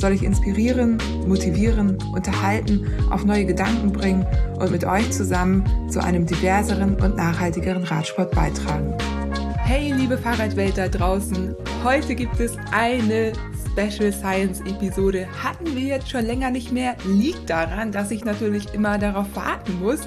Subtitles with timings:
[0.00, 4.26] soll ich inspirieren, motivieren, unterhalten, auf neue Gedanken bringen
[4.58, 8.94] und mit euch zusammen zu einem diverseren und nachhaltigeren Radsport beitragen.
[9.58, 11.54] Hey, liebe Fahrradwelt da draußen!
[11.84, 13.32] Heute gibt es eine
[13.70, 15.28] Special Science Episode.
[15.42, 16.96] Hatten wir jetzt schon länger nicht mehr.
[17.06, 20.00] Liegt daran, dass ich natürlich immer darauf warten muss,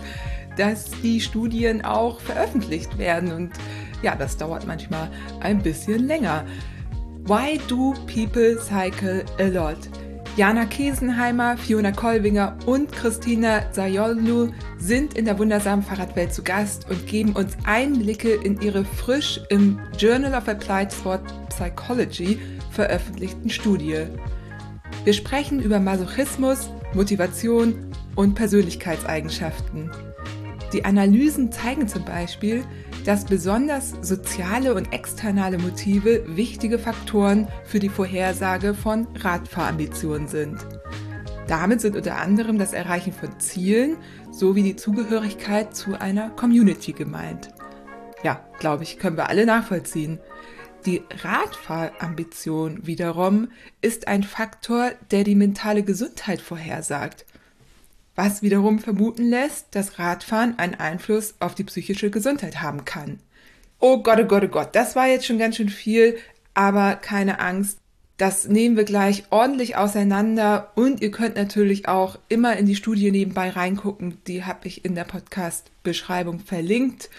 [0.57, 3.31] dass die Studien auch veröffentlicht werden.
[3.31, 3.51] Und
[4.01, 6.45] ja, das dauert manchmal ein bisschen länger.
[7.25, 9.77] Why do people cycle a lot?
[10.35, 17.07] Jana Kesenheimer, Fiona Kolwinger und Christina Sayolu sind in der wundersamen Fahrradwelt zu Gast und
[17.07, 22.39] geben uns Einblicke in ihre frisch im Journal of Applied Sport Psychology
[22.71, 24.07] veröffentlichten Studie.
[25.05, 29.89] Wir sprechen über Masochismus, Motivation und Persönlichkeitseigenschaften.
[30.73, 32.65] Die Analysen zeigen zum Beispiel,
[33.05, 40.65] dass besonders soziale und externe Motive wichtige Faktoren für die Vorhersage von Radfahrambitionen sind.
[41.47, 43.97] Damit sind unter anderem das Erreichen von Zielen
[44.31, 47.49] sowie die Zugehörigkeit zu einer Community gemeint.
[48.23, 50.19] Ja, glaube ich, können wir alle nachvollziehen.
[50.85, 53.49] Die Radfahrambition wiederum
[53.81, 57.25] ist ein Faktor, der die mentale Gesundheit vorhersagt
[58.15, 63.19] was wiederum vermuten lässt, dass Radfahren einen Einfluss auf die psychische Gesundheit haben kann.
[63.79, 66.17] Oh Gott, oh Gott, oh Gott, das war jetzt schon ganz schön viel,
[66.53, 67.79] aber keine Angst,
[68.17, 73.11] das nehmen wir gleich ordentlich auseinander und ihr könnt natürlich auch immer in die Studie
[73.11, 77.09] nebenbei reingucken, die habe ich in der Podcast-Beschreibung verlinkt.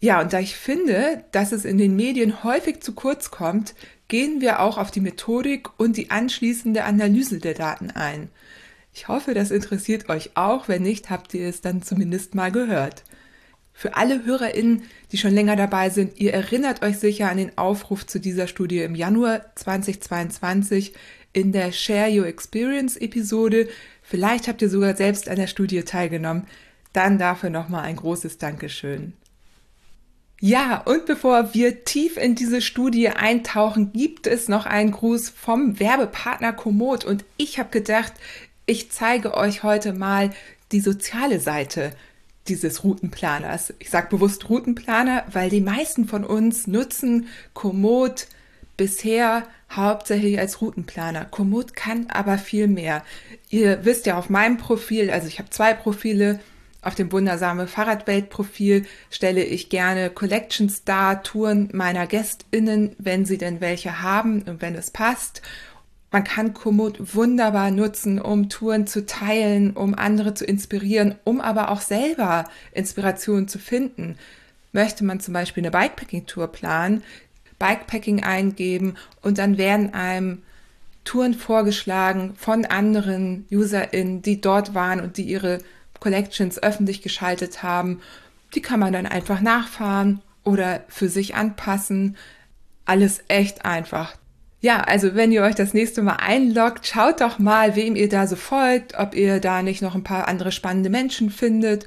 [0.00, 3.74] Ja, und da ich finde, dass es in den Medien häufig zu kurz kommt,
[4.08, 8.30] gehen wir auch auf die Methodik und die anschließende Analyse der Daten ein.
[8.98, 10.66] Ich hoffe, das interessiert euch auch.
[10.66, 13.04] Wenn nicht, habt ihr es dann zumindest mal gehört.
[13.72, 14.82] Für alle HörerInnen,
[15.12, 18.80] die schon länger dabei sind, ihr erinnert euch sicher an den Aufruf zu dieser Studie
[18.80, 20.94] im Januar 2022
[21.32, 23.68] in der Share Your Experience Episode.
[24.02, 26.48] Vielleicht habt ihr sogar selbst an der Studie teilgenommen.
[26.92, 29.12] Dann dafür nochmal ein großes Dankeschön.
[30.40, 35.80] Ja, und bevor wir tief in diese Studie eintauchen, gibt es noch einen Gruß vom
[35.80, 37.04] Werbepartner Komoot.
[37.04, 38.12] Und ich habe gedacht,
[38.68, 40.30] ich zeige euch heute mal
[40.72, 41.90] die soziale Seite
[42.48, 43.72] dieses Routenplaners.
[43.78, 48.26] Ich sage bewusst Routenplaner, weil die meisten von uns nutzen Komoot
[48.76, 51.24] bisher hauptsächlich als Routenplaner.
[51.24, 53.02] Komoot kann aber viel mehr.
[53.48, 56.38] Ihr wisst ja auf meinem Profil, also ich habe zwei Profile,
[56.80, 63.60] auf dem wundersame Fahrradwelt-Profil stelle ich gerne Collections dar, Touren meiner GästInnen, wenn sie denn
[63.60, 65.42] welche haben und wenn es passt.
[66.10, 71.70] Man kann Komoot wunderbar nutzen, um Touren zu teilen, um andere zu inspirieren, um aber
[71.70, 74.16] auch selber Inspiration zu finden.
[74.72, 77.02] Möchte man zum Beispiel eine Bikepacking-Tour planen,
[77.58, 80.42] Bikepacking eingeben und dann werden einem
[81.04, 85.58] Touren vorgeschlagen von anderen UserInnen, die dort waren und die ihre
[86.00, 88.00] Collections öffentlich geschaltet haben.
[88.54, 92.16] Die kann man dann einfach nachfahren oder für sich anpassen.
[92.84, 94.16] Alles echt einfach.
[94.60, 98.26] Ja, also wenn ihr euch das nächste Mal einloggt, schaut doch mal, wem ihr da
[98.26, 101.86] so folgt, ob ihr da nicht noch ein paar andere spannende Menschen findet,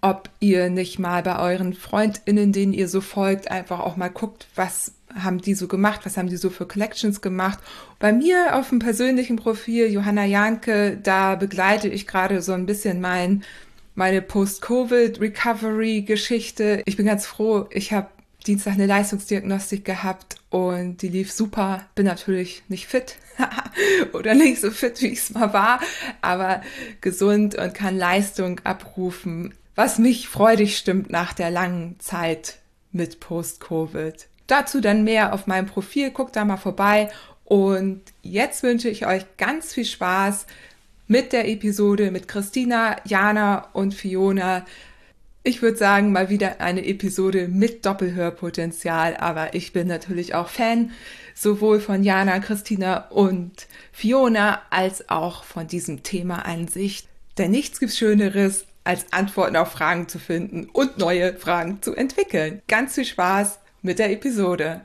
[0.00, 4.46] ob ihr nicht mal bei euren Freundinnen, denen ihr so folgt, einfach auch mal guckt,
[4.54, 7.58] was haben die so gemacht, was haben die so für Collections gemacht.
[7.98, 13.00] Bei mir auf dem persönlichen Profil Johanna Janke, da begleite ich gerade so ein bisschen
[13.00, 13.42] mein
[13.96, 16.82] meine Post-Covid-Recovery-Geschichte.
[16.84, 17.66] Ich bin ganz froh.
[17.70, 18.08] Ich habe
[18.46, 21.86] Dienstag eine Leistungsdiagnostik gehabt und die lief super.
[21.94, 23.16] Bin natürlich nicht fit
[24.12, 25.80] oder nicht so fit, wie ich es mal war,
[26.20, 26.62] aber
[27.00, 32.58] gesund und kann Leistung abrufen, was mich freudig stimmt nach der langen Zeit
[32.92, 34.28] mit Post-Covid.
[34.46, 37.10] Dazu dann mehr auf meinem Profil, guckt da mal vorbei
[37.44, 40.46] und jetzt wünsche ich euch ganz viel Spaß
[41.08, 44.64] mit der Episode mit Christina, Jana und Fiona
[45.46, 50.90] ich würde sagen, mal wieder eine Episode mit Doppelhörpotenzial, aber ich bin natürlich auch Fan
[51.36, 57.06] sowohl von Jana, Christina und Fiona als auch von diesem Thema an sich.
[57.38, 62.60] Denn nichts gibt Schöneres, als Antworten auf Fragen zu finden und neue Fragen zu entwickeln.
[62.66, 64.80] Ganz viel Spaß mit der Episode.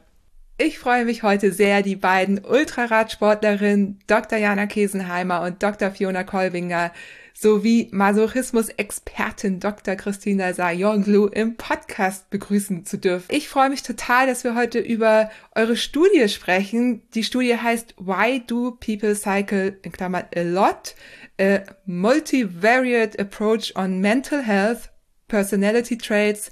[0.59, 4.37] Ich freue mich heute sehr, die beiden Ultraradsportlerinnen Dr.
[4.37, 5.89] Jana Kesenheimer und Dr.
[5.89, 6.91] Fiona Kolbinger
[7.33, 9.95] sowie Masochismus-Expertin Dr.
[9.95, 13.27] Christina Sayonglu im Podcast begrüßen zu dürfen.
[13.29, 17.01] Ich freue mich total, dass wir heute über eure Studie sprechen.
[17.13, 20.95] Die Studie heißt Why Do People Cycle in Klammern a Lot?
[21.39, 24.91] A Multivariate Approach on Mental Health,
[25.27, 26.51] Personality Traits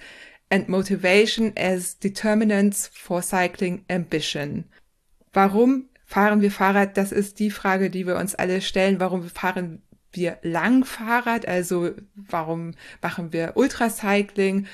[0.50, 4.66] and motivation as determinants for cycling ambition.
[5.32, 6.98] Warum fahren wir Fahrrad?
[6.98, 9.00] Das ist die Frage, die wir uns alle stellen.
[9.00, 11.48] Warum fahren wir lang Fahrrad?
[11.48, 14.68] Also warum machen wir Ultracycling?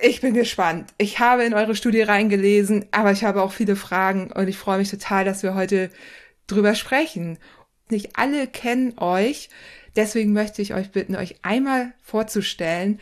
[0.00, 0.94] Ich bin gespannt.
[0.98, 4.78] Ich habe in eure Studie reingelesen, aber ich habe auch viele Fragen und ich freue
[4.78, 5.90] mich total, dass wir heute
[6.46, 7.38] drüber sprechen.
[7.90, 9.50] Nicht alle kennen euch,
[9.96, 13.00] deswegen möchte ich euch bitten, euch einmal vorzustellen.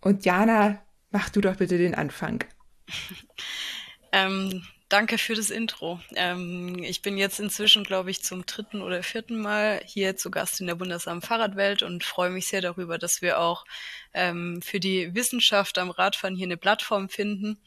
[0.00, 0.84] Und Jana,
[1.14, 2.42] Mach du doch bitte den Anfang.
[4.12, 6.00] ähm, danke für das Intro.
[6.14, 10.60] Ähm, ich bin jetzt inzwischen, glaube ich, zum dritten oder vierten Mal hier zu Gast
[10.60, 13.64] in der wundersamen Fahrradwelt und freue mich sehr darüber, dass wir auch
[14.12, 17.58] ähm, für die Wissenschaft am Radfahren hier eine Plattform finden.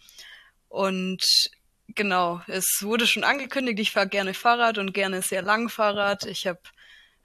[0.69, 1.51] Und
[1.89, 6.25] genau, es wurde schon angekündigt, ich fahre gerne Fahrrad und gerne sehr lang Fahrrad.
[6.25, 6.61] Ich habe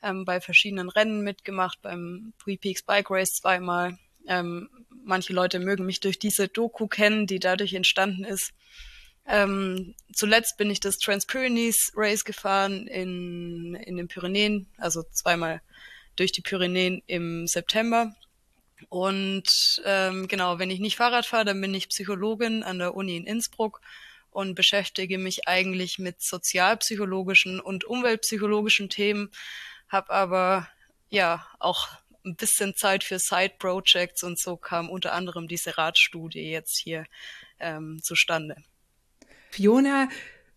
[0.02, 3.96] ähm, bei verschiedenen Rennen mitgemacht, beim Three Peaks Bike Race zweimal,
[4.26, 4.68] ähm,
[5.04, 8.52] manche Leute mögen mich durch diese Doku kennen, die dadurch entstanden ist.
[9.26, 15.62] Ähm, zuletzt bin ich das Transpyrenees Race gefahren in, in den Pyrenäen, also zweimal
[16.16, 18.14] durch die Pyrenäen im September.
[18.88, 19.48] Und
[19.84, 23.26] ähm, genau, wenn ich nicht Fahrrad fahre, dann bin ich Psychologin an der Uni in
[23.26, 23.80] Innsbruck
[24.30, 29.30] und beschäftige mich eigentlich mit sozialpsychologischen und umweltpsychologischen Themen,
[29.88, 30.68] habe aber
[31.10, 31.88] ja auch
[32.24, 37.04] ein bisschen Zeit für Side-Projects und so kam unter anderem diese Radstudie jetzt hier
[37.58, 38.56] ähm, zustande.
[39.52, 40.08] Fiona,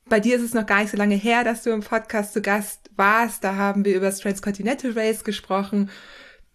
[0.08, 2.42] bei dir ist es noch gar nicht so lange her, dass du im Podcast zu
[2.42, 3.44] Gast warst.
[3.44, 5.90] Da haben wir über das Transcontinental Race gesprochen.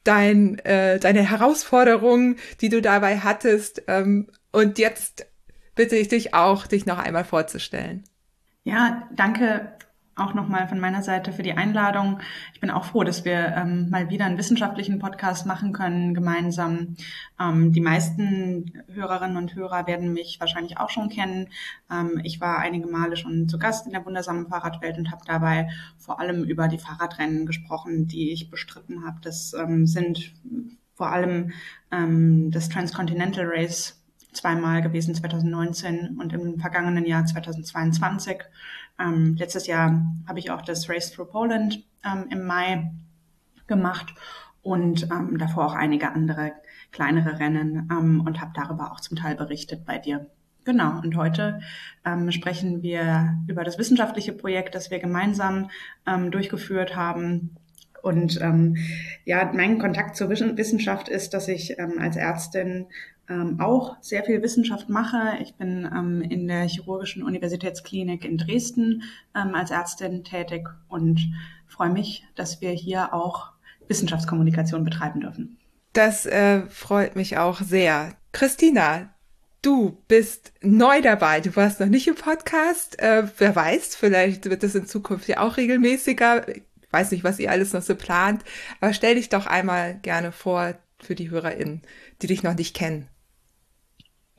[0.05, 3.83] Dein, äh, deine Herausforderungen, die du dabei hattest.
[3.89, 5.27] Ähm, und jetzt
[5.75, 8.05] bitte ich dich auch, dich noch einmal vorzustellen.
[8.65, 9.73] Ja, danke
[10.17, 12.21] auch nochmal von meiner Seite für die Einladung.
[12.53, 16.97] Ich bin auch froh, dass wir ähm, mal wieder einen wissenschaftlichen Podcast machen können gemeinsam.
[17.41, 21.49] Ähm, die meisten Hörerinnen und Hörer werden mich wahrscheinlich auch schon kennen.
[21.91, 25.71] Ähm, ich war einige Male schon zu Gast in der wundersamen Fahrradwelt und habe dabei
[25.99, 29.19] vor allem über die Fahrradrennen gesprochen, die ich bestritten habe.
[29.23, 30.35] Das ähm, sind
[30.95, 31.53] vor allem
[31.91, 34.01] ähm, das Transcontinental Race
[34.33, 38.43] zweimal gewesen, 2019 und im vergangenen Jahr 2022.
[39.01, 42.91] Ähm, letztes Jahr habe ich auch das Race Through Poland ähm, im Mai
[43.67, 44.15] gemacht
[44.63, 46.53] und ähm, davor auch einige andere
[46.93, 50.27] kleinere Rennen ähm, und habe darüber auch zum Teil berichtet bei dir.
[50.65, 51.61] Genau, und heute
[52.05, 55.71] ähm, sprechen wir über das wissenschaftliche Projekt, das wir gemeinsam
[56.07, 57.57] ähm, durchgeführt haben.
[58.03, 58.77] Und ähm,
[59.25, 62.87] ja, mein Kontakt zur Wissenschaft ist, dass ich ähm, als Ärztin
[63.31, 65.39] ähm, auch sehr viel Wissenschaft mache.
[65.41, 69.05] Ich bin ähm, in der Chirurgischen Universitätsklinik in Dresden
[69.35, 71.21] ähm, als Ärztin tätig und
[71.69, 73.53] freue mich, dass wir hier auch
[73.89, 75.59] Wissenschaftskommunikation betreiben dürfen.
[75.93, 78.15] Das äh, freut mich auch sehr.
[78.33, 79.15] Christina,
[79.63, 81.41] du bist neu dabei.
[81.41, 83.01] Du warst noch nicht im Podcast.
[83.01, 86.49] Äh, wer weiß, vielleicht wird es in Zukunft ja auch regelmäßiger.
[86.49, 88.45] Ich weiß nicht, was ihr alles noch so plant.
[88.81, 91.83] Aber stell dich doch einmal gerne vor für die HörerInnen,
[92.23, 93.09] die dich noch nicht kennen.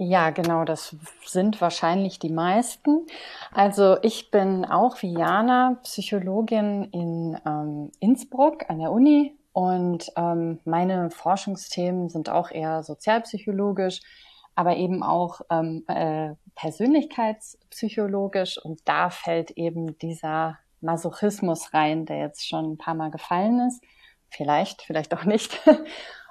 [0.03, 0.95] Ja, genau, das
[1.27, 3.05] sind wahrscheinlich die meisten.
[3.53, 10.59] Also ich bin auch wie Jana Psychologin in ähm, Innsbruck an der Uni und ähm,
[10.65, 14.01] meine Forschungsthemen sind auch eher sozialpsychologisch,
[14.55, 22.49] aber eben auch ähm, äh, persönlichkeitspsychologisch und da fällt eben dieser Masochismus rein, der jetzt
[22.49, 23.83] schon ein paar Mal gefallen ist.
[24.31, 25.61] Vielleicht, vielleicht auch nicht.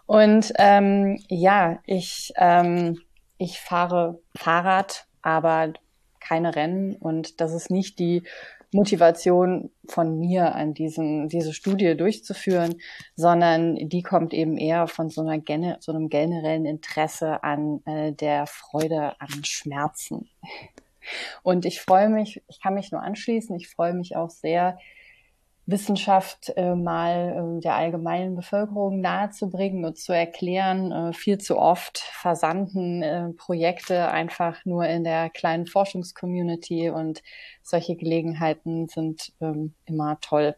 [0.07, 3.01] Und ähm, ja, ich ähm,
[3.41, 5.73] ich fahre Fahrrad, aber
[6.21, 8.23] keine Rennen und das ist nicht die
[8.73, 12.77] Motivation von mir an diesen, diese Studie durchzuführen,
[13.17, 18.47] sondern die kommt eben eher von so, einer, so einem generellen Interesse an äh, der
[18.47, 20.29] Freude an Schmerzen.
[21.43, 24.79] Und ich freue mich, ich kann mich nur anschließen, ich freue mich auch sehr,
[25.71, 30.93] Wissenschaft äh, mal äh, der allgemeinen Bevölkerung nahezubringen und zu erklären.
[30.93, 37.23] Äh, viel zu oft versanden äh, Projekte einfach nur in der kleinen Forschungscommunity und
[37.63, 40.57] solche Gelegenheiten sind ähm, immer toll.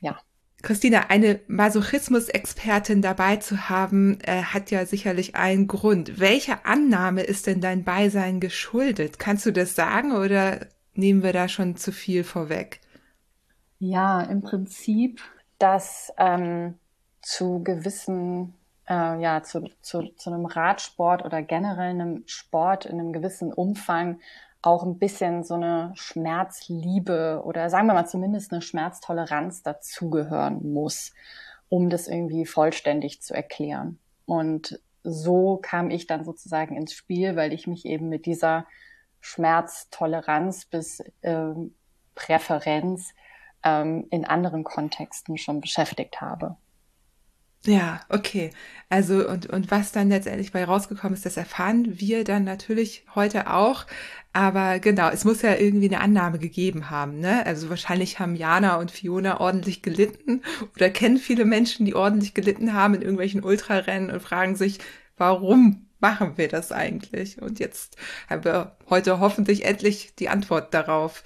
[0.00, 0.18] Ja.
[0.62, 6.18] Christina, eine Masochismus-Expertin dabei zu haben, äh, hat ja sicherlich einen Grund.
[6.18, 9.18] Welche Annahme ist denn dein Beisein geschuldet?
[9.18, 12.80] Kannst du das sagen oder nehmen wir da schon zu viel vorweg?
[13.78, 15.20] Ja, im Prinzip,
[15.58, 16.78] dass ähm,
[17.22, 18.54] zu gewissen,
[18.88, 24.20] äh, ja, zu, zu, zu einem Radsport oder generell einem Sport in einem gewissen Umfang
[24.62, 31.12] auch ein bisschen so eine Schmerzliebe oder sagen wir mal zumindest eine Schmerztoleranz dazugehören muss,
[31.68, 33.98] um das irgendwie vollständig zu erklären.
[34.24, 38.66] Und so kam ich dann sozusagen ins Spiel, weil ich mich eben mit dieser
[39.20, 41.52] Schmerztoleranz bis äh,
[42.14, 43.14] Präferenz
[43.64, 46.56] ähm, in anderen Kontexten schon beschäftigt habe.
[47.66, 48.50] Ja, okay.
[48.90, 53.50] Also und, und was dann letztendlich bei rausgekommen ist, das erfahren wir dann natürlich heute
[53.50, 53.86] auch.
[54.34, 57.20] Aber genau, es muss ja irgendwie eine Annahme gegeben haben.
[57.20, 57.46] Ne?
[57.46, 60.42] Also wahrscheinlich haben Jana und Fiona ordentlich gelitten
[60.76, 64.80] oder kennen viele Menschen, die ordentlich gelitten haben in irgendwelchen Ultrarennen und fragen sich,
[65.16, 67.40] warum machen wir das eigentlich?
[67.40, 67.96] Und jetzt
[68.28, 71.24] haben wir heute hoffentlich endlich die Antwort darauf.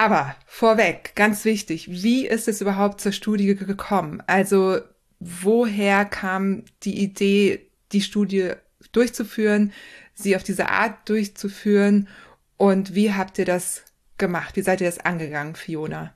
[0.00, 4.22] Aber vorweg, ganz wichtig, wie ist es überhaupt zur Studie gekommen?
[4.26, 4.78] Also
[5.18, 8.52] woher kam die Idee, die Studie
[8.92, 9.74] durchzuführen,
[10.14, 12.08] sie auf diese Art durchzuführen
[12.56, 13.84] und wie habt ihr das
[14.16, 14.56] gemacht?
[14.56, 16.14] Wie seid ihr das angegangen, Fiona?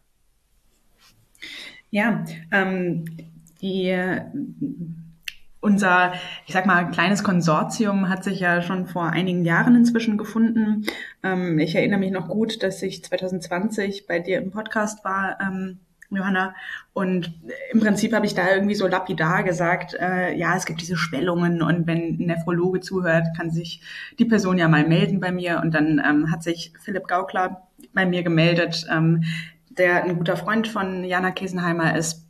[1.90, 3.04] Ja, ähm,
[3.60, 3.94] die
[5.64, 6.12] unser,
[6.46, 10.84] ich sag mal, kleines Konsortium hat sich ja schon vor einigen Jahren inzwischen gefunden.
[11.22, 15.78] Ähm, ich erinnere mich noch gut, dass ich 2020 bei dir im Podcast war, ähm,
[16.10, 16.54] Johanna.
[16.92, 17.32] Und
[17.72, 21.62] im Prinzip habe ich da irgendwie so lapidar gesagt, äh, ja, es gibt diese Schwellungen
[21.62, 23.80] und wenn ein Nephrologe zuhört, kann sich
[24.18, 25.60] die Person ja mal melden bei mir.
[25.62, 29.24] Und dann ähm, hat sich Philipp Gaukler bei mir gemeldet, ähm,
[29.70, 32.23] der ein guter Freund von Jana Kesenheimer ist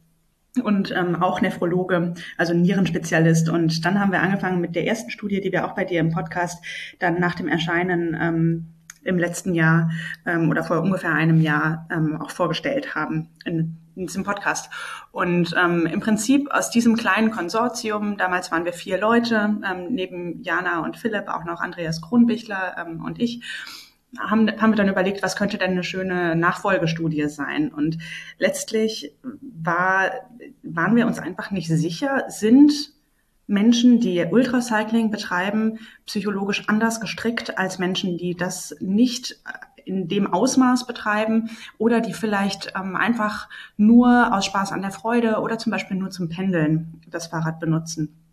[0.63, 3.49] und ähm, auch Nephrologe, also Nierenspezialist.
[3.49, 6.11] Und dann haben wir angefangen mit der ersten Studie, die wir auch bei dir im
[6.11, 6.65] Podcast
[6.99, 8.67] dann nach dem Erscheinen ähm,
[9.03, 9.91] im letzten Jahr
[10.27, 14.71] ähm, oder vor ungefähr einem Jahr ähm, auch vorgestellt haben in, in diesem Podcast.
[15.13, 20.43] Und ähm, im Prinzip aus diesem kleinen Konsortium, damals waren wir vier Leute, ähm, neben
[20.43, 23.43] Jana und Philipp auch noch Andreas Kronbichler ähm, und ich,
[24.19, 27.73] haben, haben wir dann überlegt, was könnte denn eine schöne Nachfolgestudie sein?
[27.73, 27.99] Und
[28.39, 30.11] letztlich war,
[30.63, 32.93] waren wir uns einfach nicht sicher, sind
[33.47, 39.41] Menschen, die Ultracycling betreiben, psychologisch anders gestrickt als Menschen, die das nicht
[39.85, 45.41] in dem Ausmaß betreiben oder die vielleicht ähm, einfach nur aus Spaß an der Freude
[45.41, 48.24] oder zum Beispiel nur zum Pendeln das Fahrrad benutzen.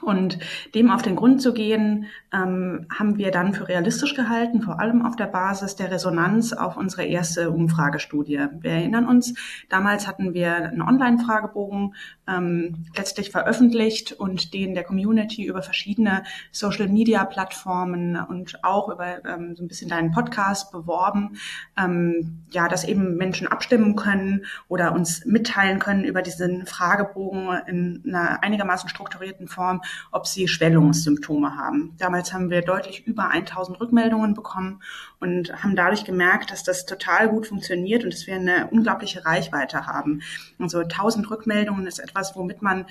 [0.00, 0.38] Und
[0.76, 5.04] dem auf den Grund zu gehen, ähm, haben wir dann für realistisch gehalten, vor allem
[5.04, 8.46] auf der Basis der Resonanz auf unsere erste Umfragestudie.
[8.60, 9.34] Wir erinnern uns,
[9.68, 11.94] damals hatten wir einen Online-Fragebogen
[12.28, 19.64] ähm, letztlich veröffentlicht und den der Community über verschiedene Social-Media-Plattformen und auch über ähm, so
[19.64, 21.38] ein bisschen deinen Podcast beworben,
[21.78, 28.02] ähm, ja, dass eben Menschen abstimmen können oder uns mitteilen können über diesen Fragebogen in
[28.06, 29.80] einer einigermaßen strukturierten Form,
[30.12, 31.94] ob sie Schwellungssymptome haben.
[31.98, 34.82] Damals haben wir deutlich über 1000 Rückmeldungen bekommen
[35.20, 39.86] und haben dadurch gemerkt, dass das total gut funktioniert und dass wir eine unglaubliche Reichweite
[39.86, 40.22] haben.
[40.58, 42.86] Also 1000 Rückmeldungen ist etwas, womit man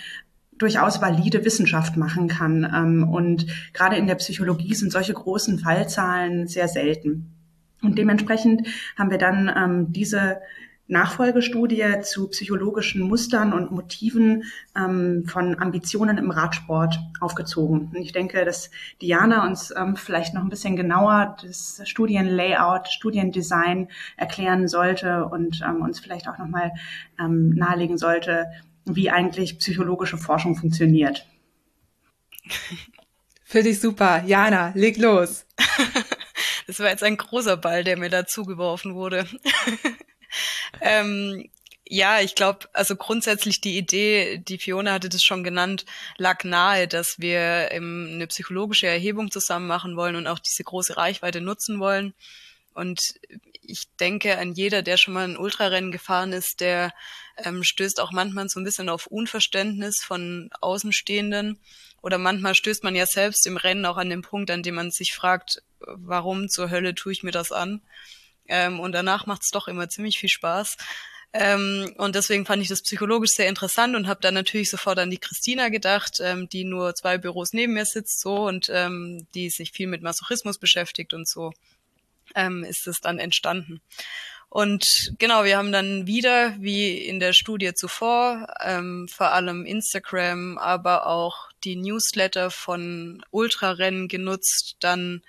[0.58, 2.64] durchaus valide Wissenschaft machen kann.
[2.76, 7.34] Ähm, und gerade in der Psychologie sind solche großen Fallzahlen sehr selten.
[7.84, 8.68] Und dementsprechend
[8.98, 10.38] haben wir dann ähm, diese
[10.90, 14.44] Nachfolgestudie zu psychologischen Mustern und Motiven
[14.76, 17.92] ähm, von Ambitionen im Radsport aufgezogen.
[17.94, 23.90] Und ich denke, dass Diana uns ähm, vielleicht noch ein bisschen genauer das Studienlayout, Studiendesign
[24.16, 26.72] erklären sollte und ähm, uns vielleicht auch nochmal
[27.20, 28.46] ähm, nahelegen sollte,
[28.96, 31.26] wie eigentlich psychologische Forschung funktioniert.
[33.44, 34.24] Finde ich super.
[34.26, 35.46] Jana, leg los.
[36.68, 39.26] Das war jetzt ein großer Ball, der mir da zugeworfen wurde.
[40.82, 41.50] ähm,
[41.88, 45.86] ja, ich glaube, also grundsätzlich die Idee, die Fiona hatte das schon genannt,
[46.18, 50.98] lag nahe, dass wir ähm, eine psychologische Erhebung zusammen machen wollen und auch diese große
[50.98, 52.14] Reichweite nutzen wollen.
[52.78, 53.16] Und
[53.64, 56.94] ich denke, an jeder, der schon mal ein Ultrarennen gefahren ist, der
[57.44, 61.60] ähm, stößt auch manchmal so ein bisschen auf Unverständnis von Außenstehenden.
[62.04, 64.92] Oder manchmal stößt man ja selbst im Rennen auch an den Punkt, an dem man
[64.92, 67.82] sich fragt, warum zur Hölle tue ich mir das an?
[68.48, 70.78] Ähm, und danach macht es doch immer ziemlich viel Spaß.
[71.34, 75.10] Ähm, und deswegen fand ich das psychologisch sehr interessant und habe dann natürlich sofort an
[75.10, 79.50] die Christina gedacht, ähm, die nur zwei Büros neben mir sitzt so und ähm, die
[79.50, 81.52] sich viel mit Masochismus beschäftigt und so
[82.38, 83.82] ähm, ist es dann entstanden.
[84.50, 90.58] Und genau, wir haben dann wieder, wie in der Studie zuvor, ähm, vor allem Instagram,
[90.58, 95.22] aber auch die Newsletter von Ultrarennen genutzt, dann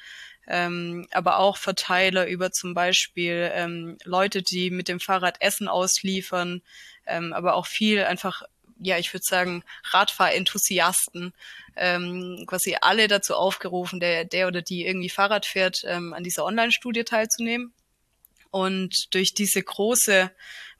[0.46, 6.62] ähm, aber auch Verteiler über zum Beispiel ähm, Leute, die mit dem Fahrrad Essen ausliefern,
[7.06, 8.42] ähm, aber auch viel einfach
[8.80, 11.32] ja, ich würde sagen, Radfahrenthusiasten,
[11.76, 16.44] ähm, quasi alle dazu aufgerufen, der, der oder die irgendwie Fahrrad fährt, ähm, an dieser
[16.44, 17.72] Online-Studie teilzunehmen.
[18.50, 20.30] Und durch diese große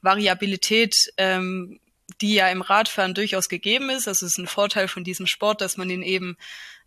[0.01, 1.79] Variabilität, ähm,
[2.21, 5.61] die ja im Radfahren durchaus gegeben ist, also es ist ein Vorteil von diesem Sport,
[5.61, 6.37] dass man ihn eben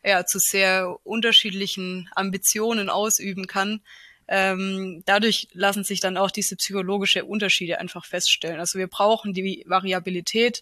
[0.04, 3.83] ja, zu sehr unterschiedlichen Ambitionen ausüben kann.
[4.28, 8.61] Ähm, dadurch lassen sich dann auch diese psychologische Unterschiede einfach feststellen.
[8.61, 10.61] Also wir brauchen die Variabilität,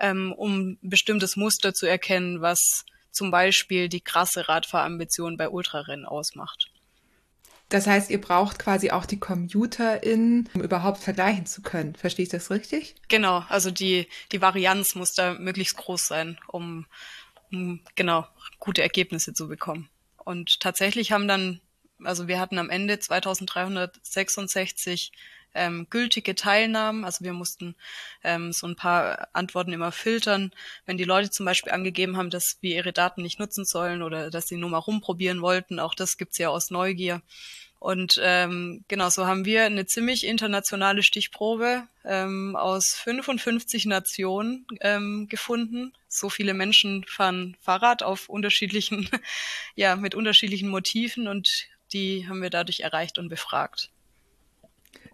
[0.00, 6.70] ähm, um bestimmtes Muster zu erkennen, was zum Beispiel die krasse Radfahrambition bei Ultrarennen ausmacht.
[7.68, 11.94] Das heißt, ihr braucht quasi auch die ComputerInnen, um überhaupt vergleichen zu können.
[11.94, 12.94] Verstehe ich das richtig?
[13.08, 16.86] Genau, also die, die Varianz muss da möglichst groß sein, um,
[17.50, 18.26] um genau
[18.58, 19.88] gute Ergebnisse zu bekommen.
[20.16, 21.60] Und tatsächlich haben dann,
[22.04, 25.12] also wir hatten am Ende 2366
[25.54, 27.04] ähm, gültige Teilnahmen.
[27.04, 27.74] Also wir mussten
[28.24, 30.52] ähm, so ein paar Antworten immer filtern.
[30.86, 34.30] Wenn die Leute zum Beispiel angegeben haben, dass wir ihre Daten nicht nutzen sollen oder
[34.30, 37.22] dass sie nur mal rumprobieren wollten, auch das gibt's ja aus Neugier.
[37.82, 45.26] Und ähm, genau, so haben wir eine ziemlich internationale Stichprobe ähm, aus 55 Nationen ähm,
[45.28, 45.92] gefunden.
[46.06, 49.10] So viele Menschen fahren Fahrrad auf unterschiedlichen,
[49.74, 53.90] ja, mit unterschiedlichen Motiven und die haben wir dadurch erreicht und befragt.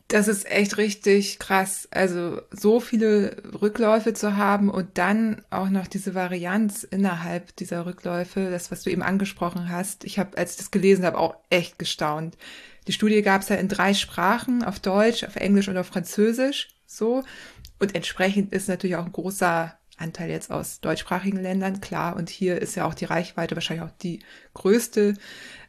[0.09, 1.87] Das ist echt richtig krass.
[1.91, 8.51] Also so viele Rückläufe zu haben und dann auch noch diese Varianz innerhalb dieser Rückläufe,
[8.51, 10.05] das, was du eben angesprochen hast.
[10.05, 12.39] Ich habe, als ich das gelesen habe, auch echt gestaunt.
[12.87, 16.69] Die Studie gab es ja in drei Sprachen, auf Deutsch, auf Englisch und auf Französisch.
[16.87, 17.23] So.
[17.79, 22.17] Und entsprechend ist natürlich auch ein großer Anteil jetzt aus deutschsprachigen Ländern, klar.
[22.17, 24.21] Und hier ist ja auch die Reichweite wahrscheinlich auch die
[24.55, 25.15] größte.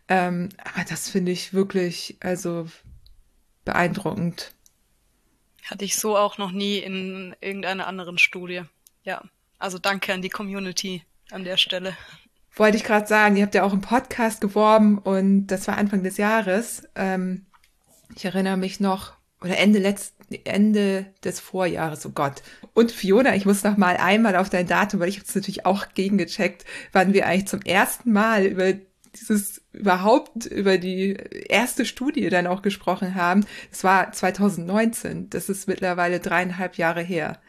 [0.08, 2.68] Ähm, aber das finde ich wirklich, also
[3.66, 4.54] beeindruckend.
[5.66, 8.64] Hatte ich so auch noch nie in irgendeiner anderen Studie.
[9.04, 9.24] Ja,
[9.60, 11.96] also danke an die Community an der Stelle.
[12.56, 16.04] Wollte ich gerade sagen, ihr habt ja auch im Podcast geworben und das war Anfang
[16.04, 16.84] des Jahres.
[16.96, 17.46] Ähm,
[18.16, 22.42] ich erinnere mich noch, oder Ende letzten, Ende des Vorjahres, oh Gott.
[22.74, 25.66] Und Fiona, ich muss noch mal einmal auf dein Datum, weil ich habe es natürlich
[25.66, 28.74] auch gegengecheckt, wann wir eigentlich zum ersten Mal über
[29.16, 31.14] dieses überhaupt über die
[31.48, 33.46] erste Studie dann auch gesprochen haben.
[33.72, 35.30] Es war 2019.
[35.30, 37.40] Das ist mittlerweile dreieinhalb Jahre her.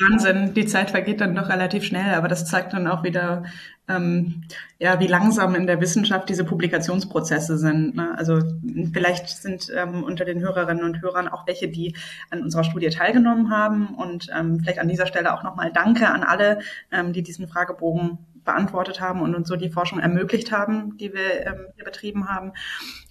[0.00, 3.44] Wahnsinn, die Zeit vergeht dann doch relativ schnell, aber das zeigt dann auch wieder,
[3.86, 4.42] ähm,
[4.80, 7.94] ja, wie langsam in der Wissenschaft diese Publikationsprozesse sind.
[7.94, 8.12] Ne?
[8.18, 8.40] Also
[8.92, 11.94] vielleicht sind ähm, unter den Hörerinnen und Hörern auch welche, die
[12.30, 16.24] an unserer Studie teilgenommen haben und ähm, vielleicht an dieser Stelle auch nochmal Danke an
[16.24, 16.58] alle,
[16.90, 21.46] ähm, die diesen Fragebogen beantwortet haben und uns so die Forschung ermöglicht haben, die wir
[21.46, 22.52] ähm, hier betrieben haben.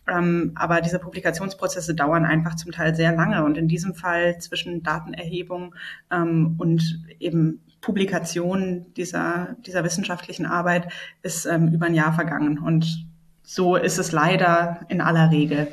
[0.07, 4.83] Ähm, aber diese Publikationsprozesse dauern einfach zum Teil sehr lange und in diesem Fall zwischen
[4.83, 5.75] Datenerhebung
[6.11, 10.91] ähm, und eben Publikation dieser, dieser wissenschaftlichen Arbeit
[11.21, 13.05] ist ähm, über ein Jahr vergangen und
[13.43, 15.67] so ist es leider in aller Regel.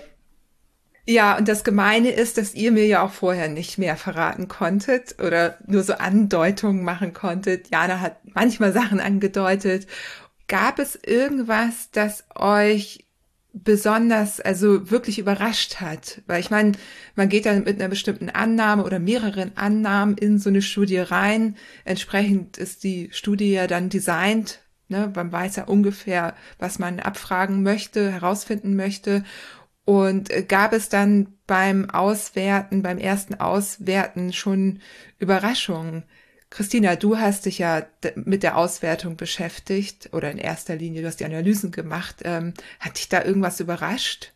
[1.07, 5.17] Ja, und das Gemeine ist, dass ihr mir ja auch vorher nicht mehr verraten konntet
[5.21, 7.71] oder nur so Andeutungen machen konntet.
[7.71, 9.87] Jana hat manchmal Sachen angedeutet.
[10.47, 13.07] Gab es irgendwas, das euch
[13.53, 16.23] besonders, also wirklich überrascht hat?
[16.27, 16.73] Weil ich meine,
[17.17, 21.57] man geht dann mit einer bestimmten Annahme oder mehreren Annahmen in so eine Studie rein.
[21.85, 24.61] Entsprechend ist die Studie ja dann designt.
[24.89, 25.11] Ne?
[25.15, 29.25] Man weiß ja ungefähr, was man abfragen möchte, herausfinden möchte.
[29.85, 34.81] Und äh, gab es dann beim Auswerten, beim ersten Auswerten schon
[35.19, 36.05] Überraschungen?
[36.51, 37.83] Christina, du hast dich ja
[38.17, 42.23] mit der Auswertung beschäftigt oder in erster Linie, du hast die Analysen gemacht.
[42.25, 44.33] Ähm, hat dich da irgendwas überrascht?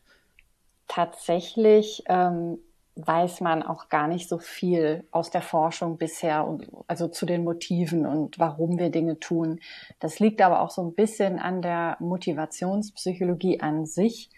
[0.86, 2.58] Tatsächlich ähm,
[2.96, 7.42] weiß man auch gar nicht so viel aus der Forschung bisher, und, also zu den
[7.42, 9.60] Motiven und warum wir Dinge tun.
[9.98, 14.30] Das liegt aber auch so ein bisschen an der Motivationspsychologie an sich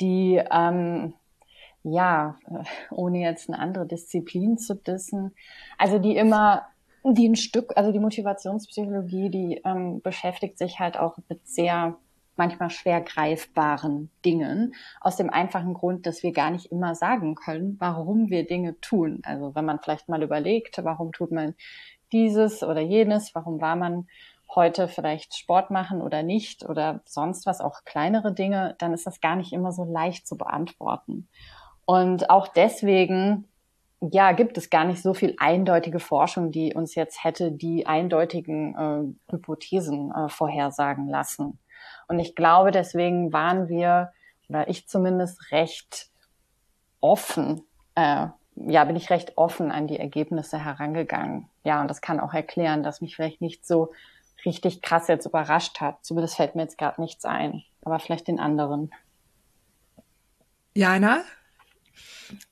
[0.00, 1.14] die, ähm,
[1.82, 2.36] ja,
[2.90, 5.34] ohne jetzt eine andere Disziplin zu dissen,
[5.78, 6.66] also die immer,
[7.04, 11.96] die ein Stück, also die Motivationspsychologie, die ähm, beschäftigt sich halt auch mit sehr
[12.38, 17.76] manchmal schwer greifbaren Dingen, aus dem einfachen Grund, dass wir gar nicht immer sagen können,
[17.80, 19.20] warum wir Dinge tun.
[19.24, 21.54] Also wenn man vielleicht mal überlegt, warum tut man
[22.12, 24.06] dieses oder jenes, warum war man
[24.54, 29.20] heute vielleicht Sport machen oder nicht oder sonst was, auch kleinere Dinge, dann ist das
[29.20, 31.28] gar nicht immer so leicht zu beantworten.
[31.84, 33.48] Und auch deswegen,
[34.00, 38.74] ja, gibt es gar nicht so viel eindeutige Forschung, die uns jetzt hätte die eindeutigen
[39.28, 41.58] äh, Hypothesen äh, vorhersagen lassen.
[42.08, 44.12] Und ich glaube, deswegen waren wir
[44.48, 46.10] oder ich zumindest recht
[47.00, 47.62] offen,
[47.94, 48.28] äh,
[48.66, 51.48] ja, bin ich recht offen an die Ergebnisse herangegangen.
[51.64, 53.92] Ja, und das kann auch erklären, dass mich vielleicht nicht so
[54.48, 56.04] richtig krass jetzt überrascht hat.
[56.04, 58.92] Zumindest fällt mir jetzt gerade nichts ein, aber vielleicht den anderen.
[60.74, 61.24] Jana?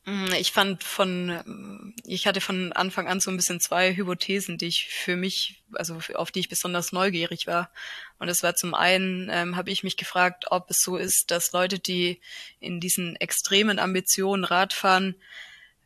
[0.05, 4.67] Mm, ich fand von, ich hatte von Anfang an so ein bisschen zwei Hypothesen, die
[4.67, 7.71] ich für mich, also auf die ich besonders neugierig war.
[8.19, 11.53] Und es war zum einen, ähm, habe ich mich gefragt, ob es so ist, dass
[11.53, 12.21] Leute, die
[12.61, 15.17] in diesen extremen Ambitionen Radfahren,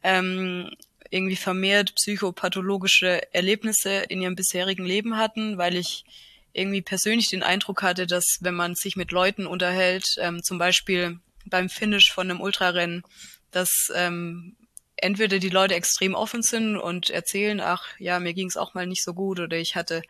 [0.03, 0.70] ähm,
[1.11, 6.05] irgendwie vermehrt psychopathologische Erlebnisse in ihrem bisherigen Leben hatten, weil ich
[6.53, 11.18] irgendwie persönlich den Eindruck hatte, dass wenn man sich mit Leuten unterhält, ähm, zum Beispiel
[11.46, 13.03] beim Finish von einem Ultrarennen,
[13.51, 14.57] dass ähm,
[14.96, 18.87] entweder die Leute extrem offen sind und erzählen, ach ja, mir ging es auch mal
[18.87, 20.03] nicht so gut oder ich hatte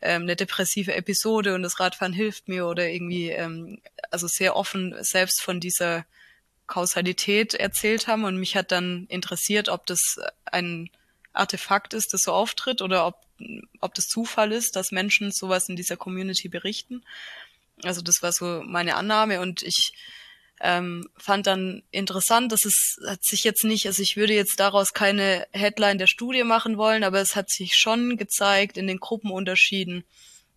[0.00, 4.94] ähm, eine depressive Episode und das Radfahren hilft mir oder irgendwie, ähm, also sehr offen
[5.00, 6.04] selbst von dieser
[6.66, 10.90] Kausalität erzählt haben und mich hat dann interessiert, ob das ein
[11.32, 13.16] Artefakt ist, das so auftritt oder ob,
[13.80, 17.04] ob das Zufall ist, dass Menschen sowas in dieser Community berichten.
[17.82, 19.92] Also das war so meine Annahme und ich
[20.60, 24.92] ähm, fand dann interessant, dass es hat sich jetzt nicht, also ich würde jetzt daraus
[24.92, 30.04] keine Headline der Studie machen wollen, aber es hat sich schon gezeigt in den Gruppenunterschieden,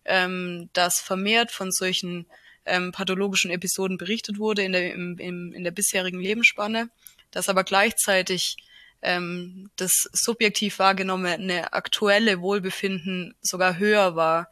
[0.04, 2.26] ähm, dass vermehrt von solchen
[2.68, 6.90] ähm, pathologischen Episoden berichtet wurde in der, im, im, in der bisherigen Lebensspanne,
[7.30, 8.56] dass aber gleichzeitig
[9.02, 14.48] ähm, das subjektiv wahrgenommene aktuelle Wohlbefinden sogar höher war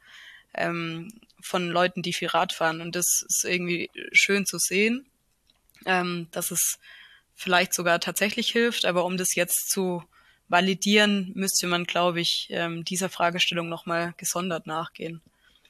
[0.54, 2.80] ähm, von Leuten, die viel Rad fahren.
[2.80, 5.06] Und das ist irgendwie schön zu sehen
[5.86, 6.78] ähm, dass es
[7.34, 8.84] vielleicht sogar tatsächlich hilft.
[8.84, 10.02] Aber um das jetzt zu
[10.48, 15.20] validieren, müsste man, glaube ich, ähm, dieser Fragestellung nochmal gesondert nachgehen.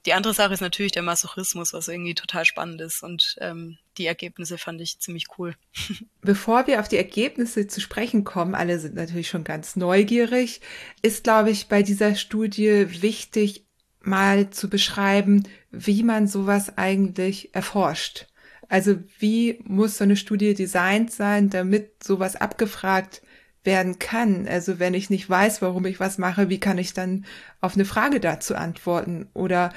[0.07, 4.07] Die andere Sache ist natürlich der Masochismus, was irgendwie total spannend ist und ähm, die
[4.07, 5.55] Ergebnisse fand ich ziemlich cool.
[6.23, 10.61] Bevor wir auf die Ergebnisse zu sprechen kommen, alle sind natürlich schon ganz neugierig,
[11.03, 13.65] ist, glaube ich, bei dieser Studie wichtig,
[14.01, 15.43] mal zu beschreiben,
[15.73, 18.27] wie man sowas eigentlich erforscht.
[18.69, 23.23] Also wie muss so eine Studie designt sein, damit sowas abgefragt
[23.67, 24.49] werden kann?
[24.49, 27.25] Also wenn ich nicht weiß, warum ich was mache, wie kann ich dann
[27.61, 29.29] auf eine Frage dazu antworten?
[29.35, 29.73] Oder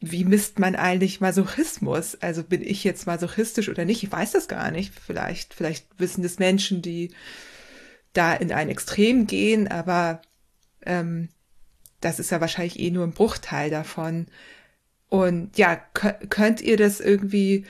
[0.00, 2.20] wie misst man eigentlich Masochismus?
[2.20, 4.02] Also bin ich jetzt masochistisch oder nicht?
[4.02, 4.92] Ich weiß das gar nicht.
[4.98, 7.12] Vielleicht, vielleicht wissen das Menschen, die
[8.12, 10.20] da in ein Extrem gehen, aber
[10.84, 11.28] ähm,
[12.00, 14.26] das ist ja wahrscheinlich eh nur ein Bruchteil davon.
[15.08, 17.64] Und ja, könnt ihr das irgendwie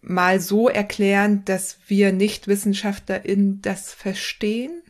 [0.00, 4.82] mal so erklären, dass wir Nicht-WissenschaftlerInnen das verstehen?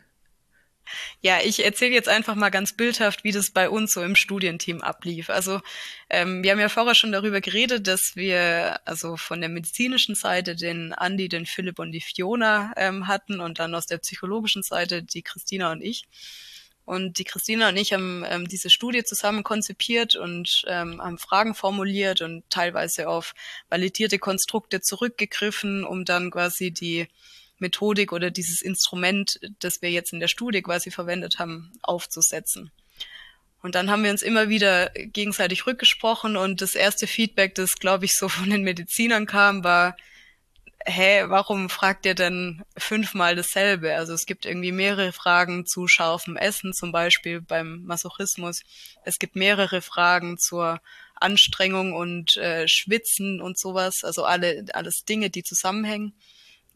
[1.20, 4.80] Ja, ich erzähle jetzt einfach mal ganz bildhaft, wie das bei uns so im Studienteam
[4.82, 5.30] ablief.
[5.30, 5.60] Also
[6.10, 10.56] ähm, wir haben ja vorher schon darüber geredet, dass wir also von der medizinischen Seite
[10.56, 15.02] den Andi, den Philipp und die Fiona ähm, hatten und dann aus der psychologischen Seite
[15.02, 16.06] die Christina und ich.
[16.88, 21.54] Und die Christina und ich haben ähm, diese Studie zusammen konzipiert und ähm, haben Fragen
[21.54, 23.34] formuliert und teilweise auf
[23.68, 27.06] validierte Konstrukte zurückgegriffen, um dann quasi die
[27.58, 32.70] Methodik oder dieses Instrument, das wir jetzt in der Studie quasi verwendet haben, aufzusetzen.
[33.60, 38.04] Und dann haben wir uns immer wieder gegenseitig rückgesprochen und das erste Feedback, das glaube
[38.04, 39.96] ich so von den Medizinern kam, war,
[40.86, 43.94] hä, warum fragt ihr denn fünfmal dasselbe?
[43.96, 48.62] Also es gibt irgendwie mehrere Fragen zu scharfem Essen, zum Beispiel beim Masochismus.
[49.04, 50.80] Es gibt mehrere Fragen zur
[51.16, 56.14] Anstrengung und äh, Schwitzen und sowas, also alle, alles Dinge, die zusammenhängen.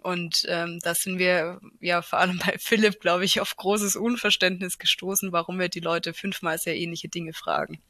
[0.02, 4.78] Und ähm, da sind wir ja vor allem bei Philipp, glaube ich, auf großes Unverständnis
[4.78, 7.80] gestoßen, warum wir die Leute fünfmal sehr ähnliche Dinge fragen.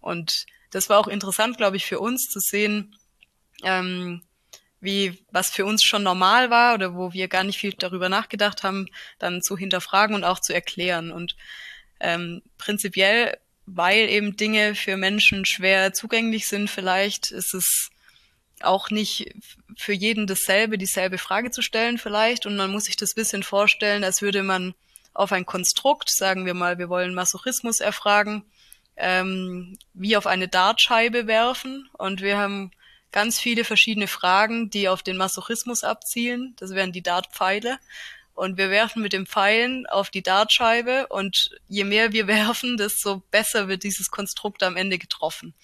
[0.00, 2.96] Und das war auch interessant, glaube ich, für uns zu sehen,
[3.62, 4.22] ähm,
[4.80, 8.62] wie was für uns schon normal war oder wo wir gar nicht viel darüber nachgedacht
[8.62, 8.86] haben,
[9.18, 11.10] dann zu hinterfragen und auch zu erklären.
[11.10, 11.36] Und
[12.00, 17.90] ähm, prinzipiell, weil eben Dinge für Menschen schwer zugänglich sind, vielleicht ist es
[18.60, 19.34] auch nicht
[19.76, 22.46] für jeden dasselbe, dieselbe Frage zu stellen vielleicht.
[22.46, 24.74] Und man muss sich das bisschen vorstellen, als würde man
[25.12, 28.44] auf ein Konstrukt, sagen wir mal, wir wollen Masochismus erfragen,
[28.96, 31.88] ähm, wie auf eine Dartscheibe werfen.
[31.92, 32.70] Und wir haben
[33.12, 36.54] ganz viele verschiedene Fragen, die auf den Masochismus abzielen.
[36.56, 37.78] Das wären die Dartpfeile.
[38.34, 43.22] Und wir werfen mit den Pfeilen auf die Dartscheibe und je mehr wir werfen, desto
[43.30, 45.54] besser wird dieses Konstrukt am Ende getroffen.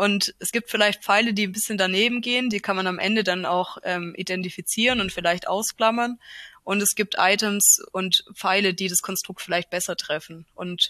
[0.00, 3.22] Und es gibt vielleicht Pfeile, die ein bisschen daneben gehen, die kann man am Ende
[3.22, 6.18] dann auch ähm, identifizieren und vielleicht ausklammern.
[6.64, 10.46] Und es gibt Items und Pfeile, die das Konstrukt vielleicht besser treffen.
[10.54, 10.88] Und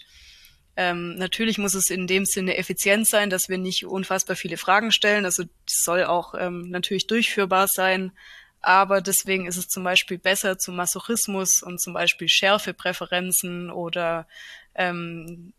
[0.77, 4.93] ähm, natürlich muss es in dem Sinne effizient sein, dass wir nicht unfassbar viele Fragen
[4.93, 5.25] stellen.
[5.25, 8.13] Also es soll auch ähm, natürlich durchführbar sein.
[8.61, 14.25] aber deswegen ist es zum Beispiel besser zu Masochismus und zum Beispiel Schärfepräferenzen oder
[14.73, 15.51] ähm,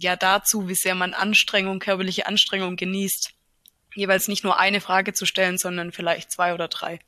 [0.00, 3.30] ja dazu, wie sehr man Anstrengung, körperliche Anstrengung genießt,
[3.94, 7.00] jeweils nicht nur eine Frage zu stellen, sondern vielleicht zwei oder drei.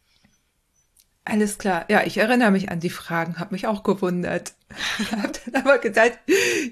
[1.25, 1.85] Alles klar.
[1.89, 4.55] Ja, ich erinnere mich an die Fragen, habe mich auch gewundert.
[5.13, 6.19] hab dann aber gedacht,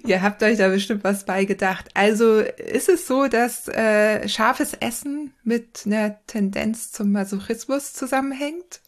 [0.05, 1.89] ihr habt euch da bestimmt was beigedacht.
[1.95, 8.81] Also ist es so, dass äh, scharfes Essen mit einer Tendenz zum Masochismus zusammenhängt?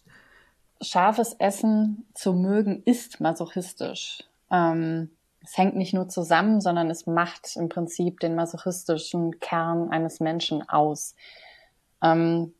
[0.80, 4.24] Scharfes Essen zu mögen ist masochistisch.
[4.50, 5.10] Ähm,
[5.42, 10.68] es hängt nicht nur zusammen, sondern es macht im Prinzip den masochistischen Kern eines Menschen
[10.68, 11.14] aus.
[12.02, 12.54] Ähm,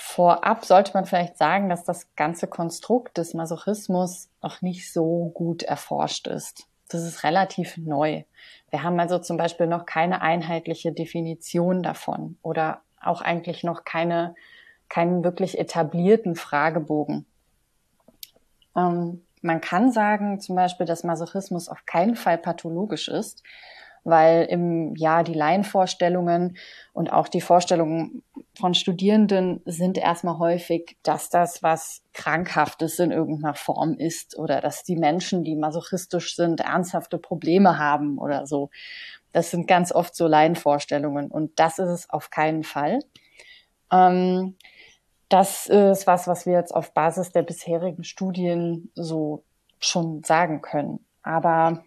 [0.00, 5.64] Vorab sollte man vielleicht sagen, dass das ganze Konstrukt des Masochismus noch nicht so gut
[5.64, 6.68] erforscht ist.
[6.88, 8.22] Das ist relativ neu.
[8.70, 14.36] Wir haben also zum Beispiel noch keine einheitliche Definition davon oder auch eigentlich noch keine,
[14.88, 17.26] keinen wirklich etablierten Fragebogen.
[18.76, 23.42] Ähm, man kann sagen zum Beispiel, dass Masochismus auf keinen Fall pathologisch ist,
[24.04, 26.56] weil im ja die Laienvorstellungen
[26.92, 28.22] und auch die Vorstellungen
[28.56, 34.82] von Studierenden sind erstmal häufig, dass das was Krankhaftes in irgendeiner Form ist oder dass
[34.82, 38.70] die Menschen, die masochistisch sind, ernsthafte Probleme haben oder so.
[39.32, 43.00] Das sind ganz oft so Laienvorstellungen und das ist es auf keinen Fall.
[43.92, 44.56] Ähm,
[45.28, 49.44] das ist was, was wir jetzt auf Basis der bisherigen Studien so
[49.78, 51.04] schon sagen können.
[51.22, 51.84] Aber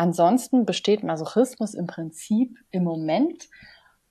[0.00, 3.50] Ansonsten besteht Masochismus im Prinzip im Moment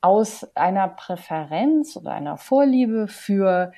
[0.01, 3.71] aus einer Präferenz oder einer Vorliebe für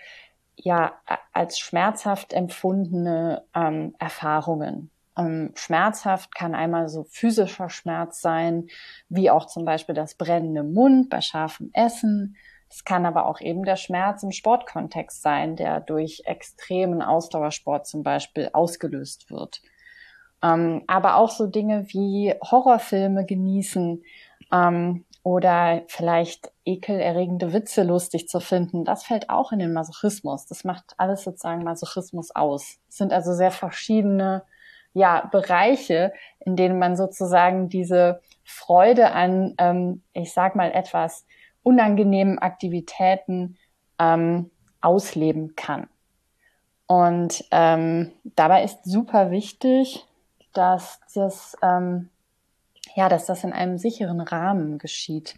[0.57, 0.91] ja
[1.31, 4.91] als schmerzhaft empfundene ähm, Erfahrungen.
[5.17, 8.67] Ähm, schmerzhaft kann einmal so physischer Schmerz sein,
[9.07, 12.35] wie auch zum Beispiel das brennende Mund bei scharfem Essen.
[12.71, 18.01] Es kann aber auch eben der Schmerz im Sportkontext sein, der durch extremen Ausdauersport zum
[18.01, 19.61] Beispiel ausgelöst wird.
[20.41, 24.01] Ähm, aber auch so Dinge wie Horrorfilme genießen
[24.53, 30.45] ähm, oder vielleicht ekelerregende Witze lustig zu finden, das fällt auch in den Masochismus.
[30.45, 32.79] Das macht alles sozusagen Masochismus aus.
[32.87, 34.43] Es sind also sehr verschiedene
[34.93, 41.25] ja, Bereiche, in denen man sozusagen diese Freude an, ähm, ich sag mal, etwas
[41.63, 43.57] unangenehmen Aktivitäten
[43.99, 44.49] ähm,
[44.81, 45.87] ausleben kann.
[46.87, 50.05] Und ähm, dabei ist super wichtig,
[50.53, 52.09] dass das, ähm,
[52.95, 55.35] ja, dass das in einem sicheren Rahmen geschieht.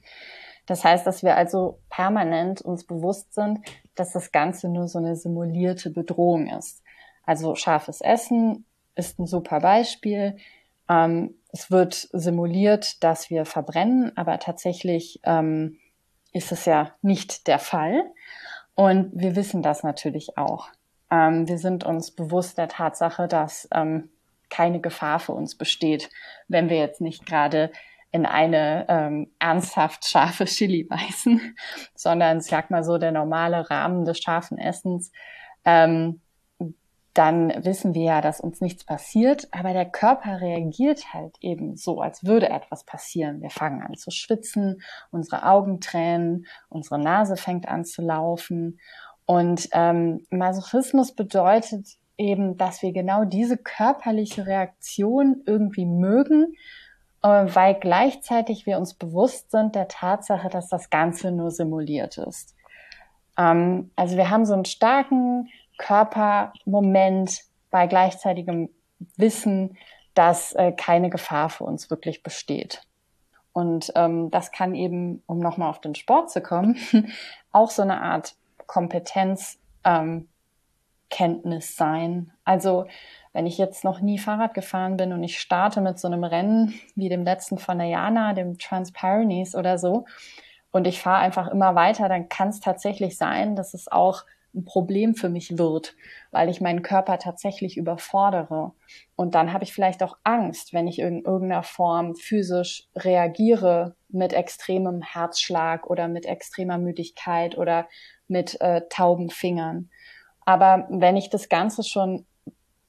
[0.66, 3.60] Das heißt, dass wir also permanent uns bewusst sind,
[3.96, 6.82] dass das Ganze nur so eine simulierte Bedrohung ist.
[7.26, 10.38] Also scharfes Essen ist ein super Beispiel.
[10.90, 15.78] Ähm, es wird simuliert, dass wir verbrennen, aber tatsächlich ähm,
[16.34, 18.04] ist es ja nicht der Fall.
[18.76, 20.68] Und wir wissen das natürlich auch.
[21.12, 24.10] Ähm, wir sind uns bewusst der Tatsache, dass ähm,
[24.50, 26.10] keine Gefahr für uns besteht,
[26.48, 27.72] wenn wir jetzt nicht gerade
[28.12, 31.56] in eine ähm, ernsthaft scharfe Chili beißen,
[31.96, 35.12] sondern sag mal so der normale Rahmen des scharfen Essens,
[35.66, 36.22] ähm,
[37.14, 42.02] dann wissen wir ja, dass uns nichts passiert, aber der Körper reagiert halt eben so,
[42.02, 43.42] als würde etwas passieren.
[43.42, 48.80] Wir fangen an zu schwitzen, unsere Augen tränen, unsere Nase fängt an zu laufen.
[49.26, 56.56] Und ähm, Masochismus bedeutet eben, dass wir genau diese körperliche Reaktion irgendwie mögen,
[57.22, 62.56] äh, weil gleichzeitig wir uns bewusst sind der Tatsache, dass das Ganze nur simuliert ist.
[63.38, 68.70] Ähm, also wir haben so einen starken Körpermoment bei gleichzeitigem
[69.18, 69.78] Wissen,
[70.14, 72.84] dass äh, keine Gefahr für uns wirklich besteht.
[73.52, 76.78] Und ähm, das kann eben, um nochmal auf den Sport zu kommen,
[77.52, 80.28] auch so eine Art Kompetenz ähm,
[81.60, 82.32] sein.
[82.44, 82.88] Also
[83.34, 86.74] wenn ich jetzt noch nie Fahrrad gefahren bin und ich starte mit so einem Rennen
[86.96, 90.06] wie dem letzten von der Jana, dem Transpyrenees oder so,
[90.72, 94.66] und ich fahre einfach immer weiter, dann kann es tatsächlich sein, dass es auch ein
[94.66, 95.96] Problem für mich wird,
[96.32, 98.74] weil ich meinen Körper tatsächlich überfordere.
[99.16, 104.34] Und dann habe ich vielleicht auch Angst, wenn ich in irgendeiner Form physisch reagiere mit
[104.34, 107.88] extremem Herzschlag oder mit extremer Müdigkeit oder
[108.28, 109.90] mit äh, tauben Fingern.
[110.46, 112.26] Aber wenn ich das Ganze schon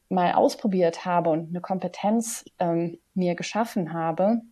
[0.09, 4.43] mal ausprobiert habe und eine Kompetenz ähm, mir geschaffen habe,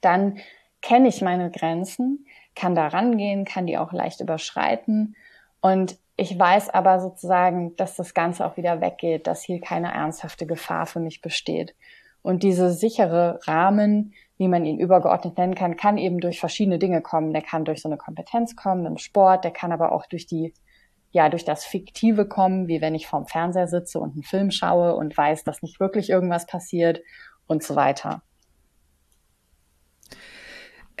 [0.00, 0.38] dann
[0.82, 5.14] kenne ich meine Grenzen, kann da rangehen, kann die auch leicht überschreiten.
[5.60, 10.46] Und ich weiß aber sozusagen, dass das Ganze auch wieder weggeht, dass hier keine ernsthafte
[10.46, 11.74] Gefahr für mich besteht.
[12.20, 17.00] Und diese sichere Rahmen, wie man ihn übergeordnet nennen kann, kann eben durch verschiedene Dinge
[17.00, 17.32] kommen.
[17.32, 20.52] Der kann durch so eine Kompetenz kommen im Sport, der kann aber auch durch die
[21.10, 24.96] ja durch das Fiktive kommen, wie wenn ich vorm Fernseher sitze und einen Film schaue
[24.96, 27.00] und weiß, dass nicht wirklich irgendwas passiert
[27.46, 28.22] und so weiter.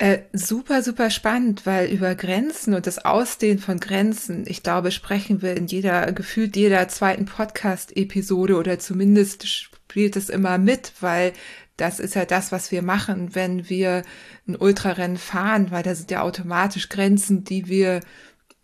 [0.00, 5.42] Äh, super, super spannend, weil über Grenzen und das Ausdehnen von Grenzen, ich glaube, sprechen
[5.42, 11.34] wir in jeder, gefühlt jeder zweiten Podcast-Episode oder zumindest spielt es immer mit, weil
[11.76, 14.02] das ist ja das, was wir machen, wenn wir
[14.48, 18.00] ein Ultrarennen fahren, weil da sind ja automatisch Grenzen, die wir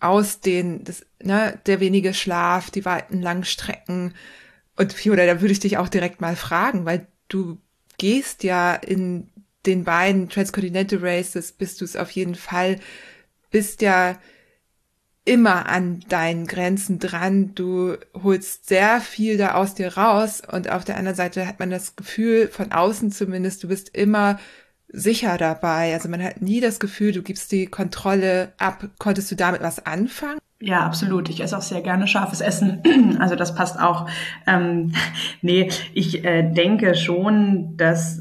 [0.00, 4.14] ausdehnen, das, ne, der wenige Schlaf, die weiten Langstrecken
[4.76, 7.58] und Fiona, da würde ich dich auch direkt mal fragen, weil du
[7.98, 9.28] gehst ja in
[9.66, 12.76] den beiden Transcontinental Races bist du es auf jeden Fall,
[13.50, 14.18] bist ja
[15.24, 17.54] immer an deinen Grenzen dran.
[17.54, 21.70] Du holst sehr viel da aus dir raus und auf der anderen Seite hat man
[21.70, 24.38] das Gefühl, von außen zumindest, du bist immer
[24.88, 25.92] sicher dabei.
[25.92, 28.88] Also man hat nie das Gefühl, du gibst die Kontrolle ab.
[28.98, 30.38] Konntest du damit was anfangen?
[30.60, 31.28] Ja, absolut.
[31.28, 32.82] Ich esse auch sehr gerne scharfes Essen.
[33.18, 34.08] Also das passt auch.
[34.46, 34.92] Ähm,
[35.42, 38.20] nee, ich äh, denke schon, dass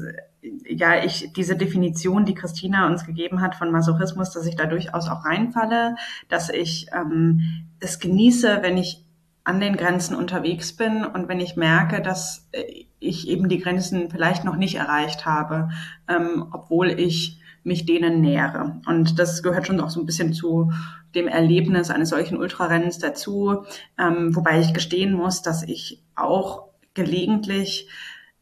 [0.68, 5.08] ja, ich diese Definition, die Christina uns gegeben hat von Masochismus, dass ich da durchaus
[5.08, 5.96] auch reinfalle,
[6.28, 9.04] dass ich ähm, es genieße, wenn ich
[9.44, 14.10] an den Grenzen unterwegs bin und wenn ich merke, dass äh, ich eben die Grenzen
[14.10, 15.68] vielleicht noch nicht erreicht habe,
[16.08, 18.80] ähm, obwohl ich mich denen nähere.
[18.86, 20.72] Und das gehört schon auch so ein bisschen zu
[21.14, 23.64] dem Erlebnis eines solchen Ultrarennens dazu,
[23.98, 27.88] ähm, wobei ich gestehen muss, dass ich auch gelegentlich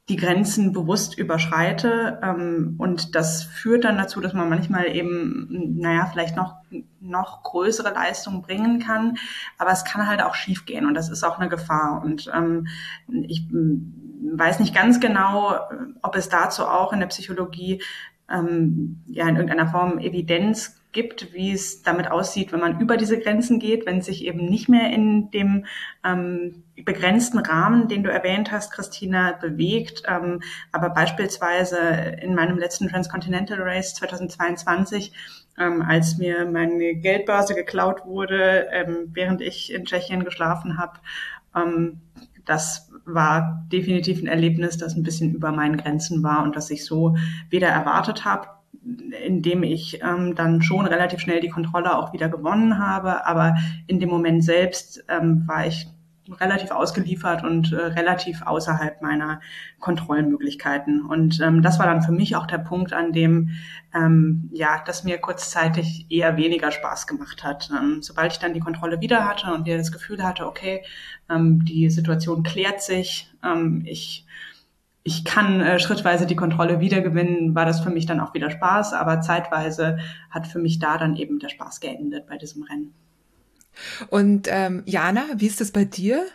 [0.09, 2.21] die Grenzen bewusst überschreite.
[2.23, 6.57] Ähm, und das führt dann dazu, dass man manchmal eben, naja, vielleicht noch,
[7.01, 9.17] noch größere Leistungen bringen kann.
[9.57, 12.03] Aber es kann halt auch schiefgehen und das ist auch eine Gefahr.
[12.05, 12.67] Und ähm,
[13.09, 15.59] ich weiß nicht ganz genau,
[16.03, 17.83] ob es dazu auch in der Psychologie
[18.30, 23.18] ähm, ja in irgendeiner Form Evidenz gibt, wie es damit aussieht, wenn man über diese
[23.18, 25.66] Grenzen geht, wenn sich eben nicht mehr in dem
[26.04, 30.04] ähm, begrenzten Rahmen, den du erwähnt hast, Christina, bewegt.
[30.06, 30.40] Ähm,
[30.72, 31.78] aber beispielsweise
[32.22, 35.12] in meinem letzten Transcontinental Race 2022,
[35.58, 41.00] ähm, als mir meine Geldbörse geklaut wurde, ähm, während ich in Tschechien geschlafen habe,
[41.56, 42.00] ähm,
[42.44, 46.85] das war definitiv ein Erlebnis, das ein bisschen über meinen Grenzen war und das ich
[46.85, 47.16] so
[47.50, 48.48] weder erwartet habe
[49.24, 53.26] indem ich ähm, dann schon relativ schnell die Kontrolle auch wieder gewonnen habe.
[53.26, 55.87] Aber in dem Moment selbst ähm, war ich
[56.32, 59.40] relativ ausgeliefert und äh, relativ außerhalb meiner
[59.78, 61.04] Kontrollmöglichkeiten.
[61.04, 63.50] Und ähm, das war dann für mich auch der Punkt, an dem
[63.94, 67.70] ähm, ja, das mir kurzzeitig eher weniger Spaß gemacht hat.
[67.70, 70.82] Ähm, sobald ich dann die Kontrolle wieder hatte und wieder das Gefühl hatte, okay,
[71.30, 74.26] ähm, die Situation klärt sich, ähm, ich
[75.06, 78.94] ich kann äh, schrittweise die Kontrolle wiedergewinnen, war das für mich dann auch wieder Spaß,
[78.94, 79.98] aber zeitweise
[80.30, 82.94] hat für mich da dann eben der Spaß geendet bei diesem Rennen.
[84.08, 86.26] Und ähm, Jana, wie ist das bei dir?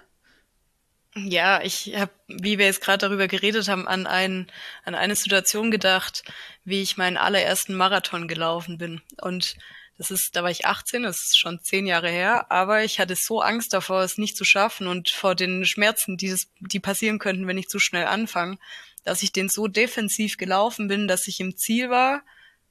[1.15, 4.52] Ja, ich habe, wie wir jetzt gerade darüber geredet haben, an, ein,
[4.86, 6.23] an eine Situation gedacht,
[6.65, 9.02] wie ich meinen allerersten Marathon gelaufen bin.
[9.21, 9.58] Und
[9.97, 13.15] das ist, da war ich 18, das ist schon zehn Jahre her, aber ich hatte
[13.15, 17.19] so Angst davor, es nicht zu schaffen und vor den Schmerzen, die, das, die passieren
[17.19, 18.58] könnten, wenn ich zu schnell anfange,
[19.04, 22.21] dass ich den so defensiv gelaufen bin, dass ich im Ziel war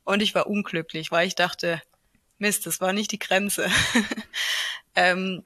[0.04, 1.82] und ich war unglücklich, weil ich dachte,
[2.38, 3.68] Mist, das war nicht die Grenze.
[4.94, 5.42] ähm,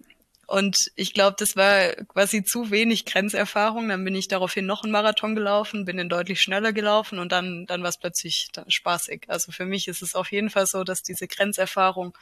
[0.46, 3.88] und ich glaube, das war quasi zu wenig Grenzerfahrung.
[3.88, 7.64] Dann bin ich daraufhin noch einen Marathon gelaufen, bin den deutlich schneller gelaufen und dann,
[7.64, 9.24] dann war es plötzlich dann spaßig.
[9.28, 12.16] Also für mich ist es auf jeden Fall so, dass diese Grenzerfahrung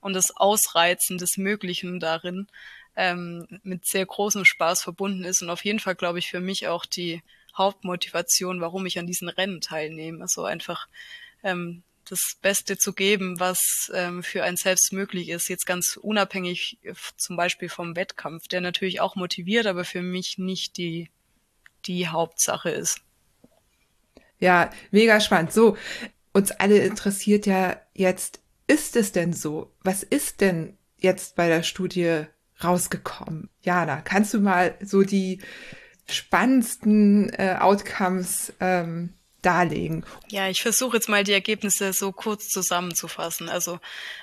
[0.00, 2.48] und das Ausreizen des Möglichen darin
[2.96, 6.66] ähm, mit sehr großem Spaß verbunden ist und auf jeden Fall, glaube ich, für mich
[6.66, 7.22] auch die
[7.56, 10.22] Hauptmotivation, warum ich an diesen Rennen teilnehme.
[10.22, 10.88] Also einfach
[11.42, 15.48] ähm, das Beste zu geben, was ähm, für ein selbst möglich ist.
[15.48, 20.38] Jetzt ganz unabhängig äh, zum Beispiel vom Wettkampf, der natürlich auch motiviert, aber für mich
[20.38, 21.10] nicht die,
[21.84, 23.00] die Hauptsache ist.
[24.38, 25.52] Ja, mega spannend.
[25.52, 25.76] So,
[26.32, 29.72] uns alle interessiert ja jetzt, ist es denn so?
[29.82, 32.24] Was ist denn jetzt bei der Studie
[32.62, 33.48] rausgekommen?
[33.62, 35.40] Jana, kannst du mal so die
[36.08, 39.12] spannendsten äh, Outcomes ähm,
[39.46, 40.04] darlegen.
[40.28, 43.48] Ja, ich versuche jetzt mal die Ergebnisse so kurz zusammenzufassen.
[43.48, 43.78] Also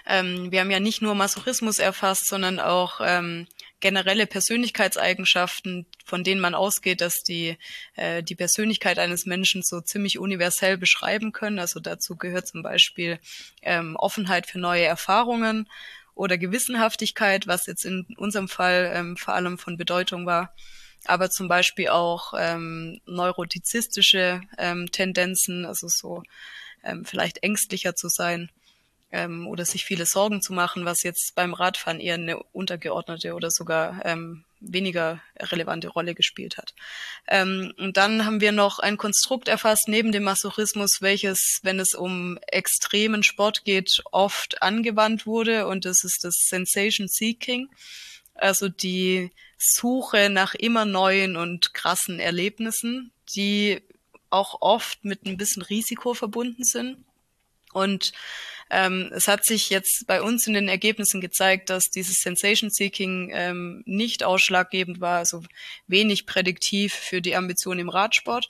[0.05, 3.47] ähm, wir haben ja nicht nur Masochismus erfasst, sondern auch ähm,
[3.79, 7.57] generelle Persönlichkeitseigenschaften, von denen man ausgeht, dass die
[7.95, 11.59] äh, die Persönlichkeit eines Menschen so ziemlich universell beschreiben können.
[11.59, 13.19] Also dazu gehört zum Beispiel
[13.61, 15.69] ähm, Offenheit für neue Erfahrungen
[16.15, 20.53] oder Gewissenhaftigkeit, was jetzt in unserem Fall ähm, vor allem von Bedeutung war
[21.05, 26.23] aber zum Beispiel auch ähm, neurotizistische ähm, Tendenzen, also so
[26.83, 28.49] ähm, vielleicht ängstlicher zu sein.
[29.13, 33.51] ähm, oder sich viele Sorgen zu machen, was jetzt beim Radfahren eher eine untergeordnete oder
[33.51, 36.73] sogar ähm, weniger relevante Rolle gespielt hat.
[37.27, 41.93] Ähm, und dann haben wir noch ein Konstrukt erfasst neben dem Masochismus, welches, wenn es
[41.93, 47.69] um extremen Sport geht, oft angewandt wurde und das ist das Sensation Seeking,
[48.35, 53.81] also die Suche nach immer neuen und krassen Erlebnissen, die
[54.29, 57.05] auch oft mit ein bisschen Risiko verbunden sind.
[57.71, 58.13] Und
[58.69, 63.31] ähm, es hat sich jetzt bei uns in den Ergebnissen gezeigt, dass dieses Sensation Seeking
[63.33, 65.43] ähm, nicht ausschlaggebend war, also
[65.87, 68.49] wenig prädiktiv für die Ambition im Radsport.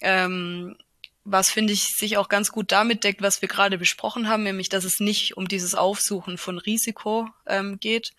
[0.00, 0.76] Ähm,
[1.24, 4.68] was finde ich sich auch ganz gut damit deckt, was wir gerade besprochen haben, nämlich
[4.68, 8.12] dass es nicht um dieses Aufsuchen von Risiko ähm, geht,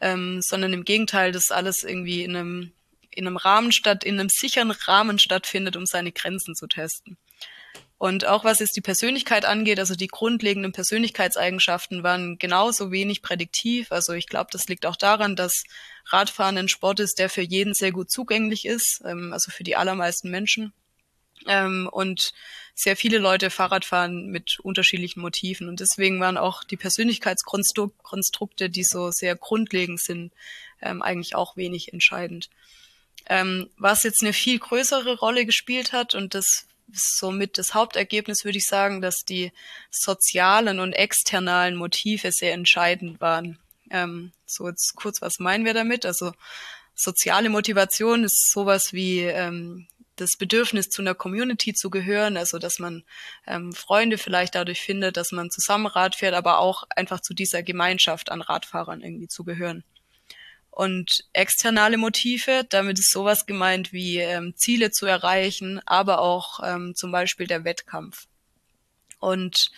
[0.00, 2.72] ähm, sondern im Gegenteil, dass alles irgendwie in einem
[3.10, 7.16] in einem Rahmen statt, in einem sicheren Rahmen stattfindet, um seine Grenzen zu testen.
[7.98, 13.90] Und auch was jetzt die Persönlichkeit angeht, also die grundlegenden Persönlichkeitseigenschaften waren genauso wenig prädiktiv.
[13.90, 15.64] Also ich glaube, das liegt auch daran, dass
[16.08, 19.76] Radfahren ein Sport ist, der für jeden sehr gut zugänglich ist, ähm, also für die
[19.76, 20.74] allermeisten Menschen.
[21.46, 22.32] Ähm, und
[22.74, 25.68] sehr viele Leute Fahrrad fahren mit unterschiedlichen Motiven.
[25.68, 30.32] Und deswegen waren auch die Persönlichkeitskonstrukte, die so sehr grundlegend sind,
[30.82, 32.50] ähm, eigentlich auch wenig entscheidend.
[33.28, 38.58] Ähm, was jetzt eine viel größere Rolle gespielt hat, und das somit das Hauptergebnis, würde
[38.58, 39.52] ich sagen, dass die
[39.90, 43.58] sozialen und externalen Motive sehr entscheidend waren.
[43.90, 46.06] Ähm, so jetzt kurz, was meinen wir damit?
[46.06, 46.32] Also
[46.94, 52.78] soziale Motivation ist sowas wie ähm, das Bedürfnis zu einer Community zu gehören, also dass
[52.78, 53.04] man
[53.46, 57.62] ähm, Freunde vielleicht dadurch findet, dass man zusammen Rad fährt, aber auch einfach zu dieser
[57.62, 59.84] Gemeinschaft an Radfahrern irgendwie zu gehören.
[60.70, 66.94] Und externe Motive, damit ist sowas gemeint wie ähm, Ziele zu erreichen, aber auch ähm,
[66.94, 68.26] zum Beispiel der Wettkampf.
[69.18, 69.70] Und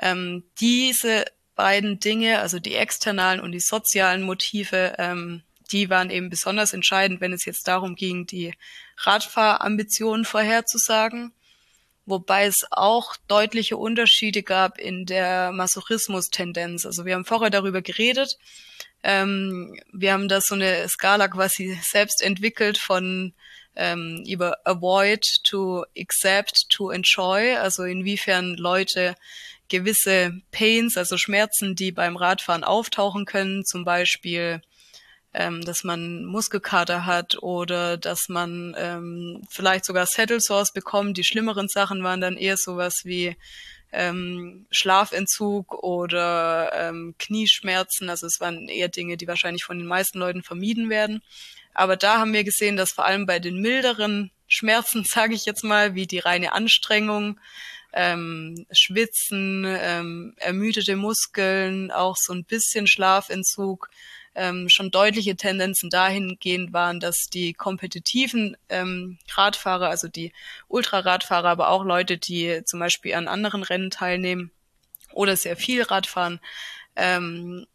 [0.00, 5.42] ähm, diese beiden Dinge, also die externalen und die sozialen Motive, ähm,
[5.72, 8.54] die waren eben besonders entscheidend, wenn es jetzt darum ging, die
[8.98, 11.32] Radfahrambitionen vorherzusagen.
[12.04, 16.84] Wobei es auch deutliche Unterschiede gab in der Masochismus-Tendenz.
[16.84, 18.38] Also wir haben vorher darüber geredet,
[19.04, 23.32] ähm, wir haben da so eine Skala quasi selbst entwickelt von
[23.74, 29.16] ähm, über avoid to accept to enjoy, also inwiefern Leute
[29.68, 34.60] gewisse Pains, also Schmerzen, die beim Radfahren auftauchen können, zum Beispiel
[35.34, 41.16] ähm, dass man Muskelkater hat oder dass man ähm, vielleicht sogar Saddle Sores bekommt.
[41.16, 43.36] Die schlimmeren Sachen waren dann eher sowas wie
[43.92, 48.10] ähm, Schlafentzug oder ähm, Knieschmerzen.
[48.10, 51.22] Also es waren eher Dinge, die wahrscheinlich von den meisten Leuten vermieden werden.
[51.74, 55.64] Aber da haben wir gesehen, dass vor allem bei den milderen Schmerzen, sage ich jetzt
[55.64, 57.40] mal, wie die reine Anstrengung,
[57.94, 63.90] ähm, Schwitzen, ähm, ermüdete Muskeln, auch so ein bisschen Schlafentzug,
[64.34, 70.32] ähm, schon deutliche Tendenzen dahingehend waren, dass die kompetitiven ähm, Radfahrer, also die
[70.68, 74.50] Ultraradfahrer, aber auch Leute, die zum Beispiel an anderen Rennen teilnehmen
[75.12, 76.40] oder sehr viel Radfahren,
[76.96, 77.66] ähm,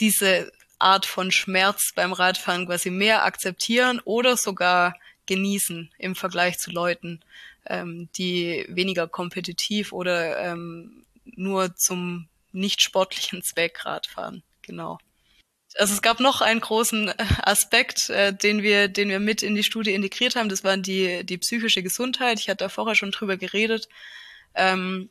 [0.00, 6.72] diese Art von Schmerz beim Radfahren quasi mehr akzeptieren oder sogar genießen im Vergleich zu
[6.72, 7.20] Leuten,
[7.66, 14.42] ähm, die weniger kompetitiv oder ähm, nur zum nicht sportlichen Zweck Radfahren.
[14.62, 14.98] Genau
[15.78, 19.54] also es gab noch einen großen äh, Aspekt, äh, den wir, den wir mit in
[19.54, 20.48] die Studie integriert haben.
[20.48, 22.38] Das war die, die psychische Gesundheit.
[22.40, 23.88] Ich hatte da vorher schon drüber geredet.
[24.54, 25.10] Ähm,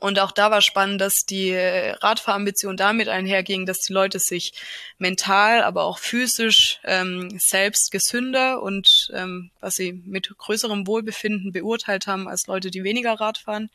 [0.00, 4.52] und auch da war spannend, dass die Radfahrambition damit einherging, dass die Leute sich
[4.98, 12.06] mental, aber auch physisch ähm, selbst gesünder und ähm, was sie mit größerem Wohlbefinden beurteilt
[12.06, 13.70] haben als Leute, die weniger Rad fahren.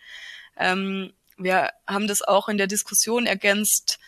[0.58, 4.00] Ähm, wir haben das auch in der Diskussion ergänzt,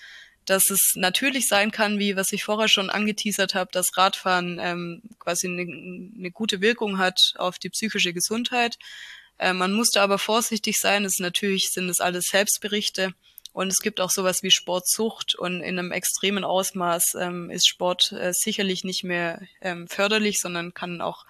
[0.45, 5.01] dass es natürlich sein kann, wie was ich vorher schon angeteasert habe, dass Radfahren ähm,
[5.19, 8.77] quasi eine, eine gute Wirkung hat auf die psychische Gesundheit.
[9.37, 11.05] Äh, man muss da aber vorsichtig sein.
[11.05, 13.13] Es natürlich sind es alles Selbstberichte
[13.53, 18.11] und es gibt auch sowas wie Sportsucht und in einem extremen Ausmaß ähm, ist Sport
[18.11, 21.25] äh, sicherlich nicht mehr ähm, förderlich, sondern kann auch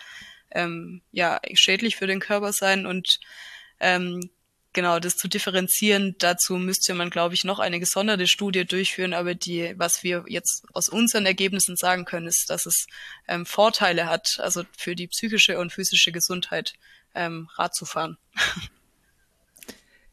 [0.51, 3.19] ähm, ja schädlich für den Körper sein und
[3.79, 4.29] ähm,
[4.75, 9.15] genau, das zu differenzieren, dazu müsste man, glaube ich, noch eine gesonderte Studie durchführen.
[9.15, 12.85] Aber die, was wir jetzt aus unseren Ergebnissen sagen können, ist, dass es
[13.27, 16.73] ähm, Vorteile hat, also für die psychische und physische Gesundheit
[17.15, 18.17] ähm, Rad zu fahren.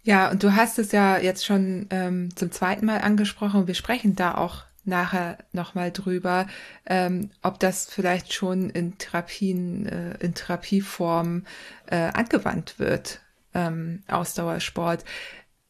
[0.04, 3.68] Ja, und du hast es ja jetzt schon ähm, zum zweiten Mal angesprochen.
[3.68, 6.48] Wir sprechen da auch nachher nochmal drüber,
[6.86, 11.46] ähm, ob das vielleicht schon in Therapien, äh, in Therapieform
[11.86, 13.21] äh, angewandt wird
[13.54, 15.04] ähm, Ausdauersport.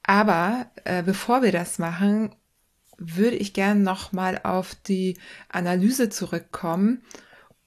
[0.03, 2.35] Aber äh, bevor wir das machen,
[2.99, 5.19] würde ich gerne nochmal auf die
[5.49, 7.03] Analyse zurückkommen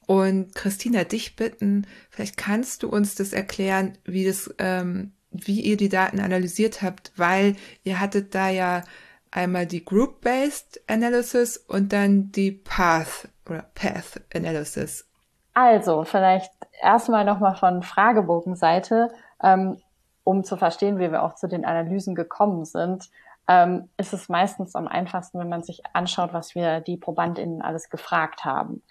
[0.05, 5.77] und Christina dich bitten, vielleicht kannst du uns das erklären, wie das, ähm, wie ihr
[5.77, 8.83] die Daten analysiert habt, weil ihr hattet da ja
[9.31, 15.07] einmal die Group-Based Analysis und dann die Path oder Path Analysis.
[15.53, 16.51] Also, vielleicht
[16.81, 19.09] erstmal nochmal von Fragebogenseite,
[19.41, 19.77] ähm,
[20.25, 23.09] um zu verstehen, wie wir auch zu den Analysen gekommen sind,
[23.47, 27.89] ähm, ist es meistens am einfachsten, wenn man sich anschaut, was wir die ProbandInnen alles
[27.89, 28.81] gefragt haben.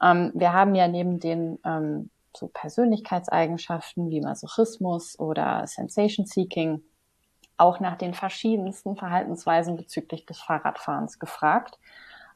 [0.00, 6.82] Ähm, wir haben ja neben den ähm, so Persönlichkeitseigenschaften wie Masochismus oder Sensation Seeking
[7.56, 11.78] auch nach den verschiedensten Verhaltensweisen bezüglich des Fahrradfahrens gefragt.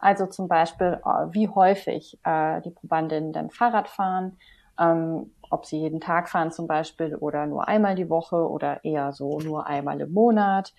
[0.01, 4.39] Also zum Beispiel, äh, wie häufig äh, die Probandinnen denn Fahrrad fahren,
[4.79, 9.13] ähm, ob sie jeden Tag fahren zum Beispiel oder nur einmal die Woche oder eher
[9.13, 10.73] so nur einmal im Monat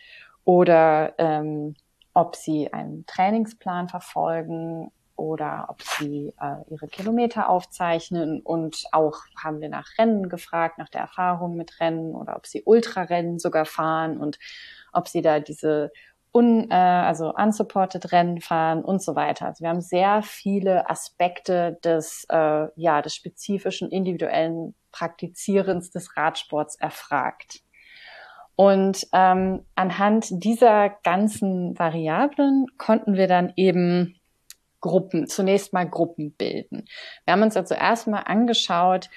[0.43, 1.75] oder ähm,
[2.13, 9.61] ob sie einen Trainingsplan verfolgen oder ob sie äh, ihre Kilometer aufzeichnen und auch haben
[9.61, 14.17] wir nach Rennen gefragt, nach der Erfahrung mit Rennen oder ob sie Ultrarennen sogar fahren
[14.17, 14.39] und
[14.93, 15.91] ob sie da diese
[16.33, 19.47] un, äh, also unsupported Rennen fahren und so weiter.
[19.47, 26.75] Also wir haben sehr viele Aspekte des äh, ja des spezifischen individuellen Praktizierens des Radsports
[26.75, 27.61] erfragt.
[28.55, 34.15] Und ähm, anhand dieser ganzen Variablen konnten wir dann eben
[34.81, 36.85] Gruppen, zunächst mal Gruppen bilden.
[37.25, 39.09] Wir haben uns also erstmal angeschaut,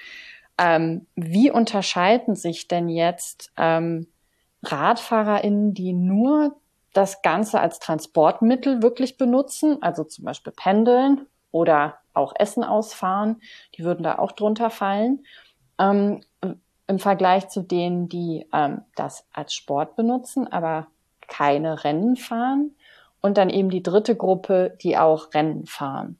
[0.57, 4.07] ähm, wie unterscheiden sich denn jetzt ähm,
[4.63, 6.55] RadfahrerInnen, die nur
[6.95, 13.41] das Ganze als Transportmittel wirklich benutzen, also zum Beispiel pendeln oder auch Essen ausfahren,
[13.77, 15.25] die würden da auch drunter fallen.
[15.77, 16.21] Ähm,
[16.87, 20.87] Im Vergleich zu denen, die ähm, das als Sport benutzen, aber
[21.27, 22.75] keine Rennen fahren
[23.19, 26.17] und dann eben die dritte Gruppe, die auch Rennen fahren.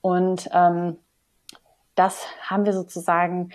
[0.00, 0.96] Und ähm,
[1.96, 3.50] das haben wir sozusagen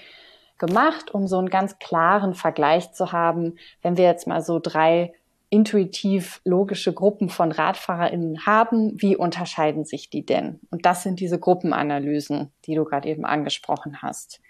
[0.59, 5.13] gemacht, um so einen ganz klaren Vergleich zu haben, wenn wir jetzt mal so drei
[5.53, 10.59] intuitiv logische Gruppen von RadfahrerInnen haben, wie unterscheiden sich die denn?
[10.71, 14.41] Und das sind diese Gruppenanalysen, die du gerade eben angesprochen hast.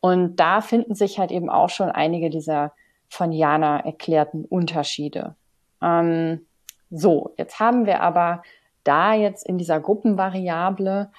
[0.00, 2.72] Und da finden sich halt eben auch schon einige dieser
[3.08, 5.34] von Jana erklärten Unterschiede.
[5.82, 6.46] Ähm,
[6.90, 8.44] so, jetzt haben wir aber
[8.84, 11.10] da jetzt in dieser Gruppenvariable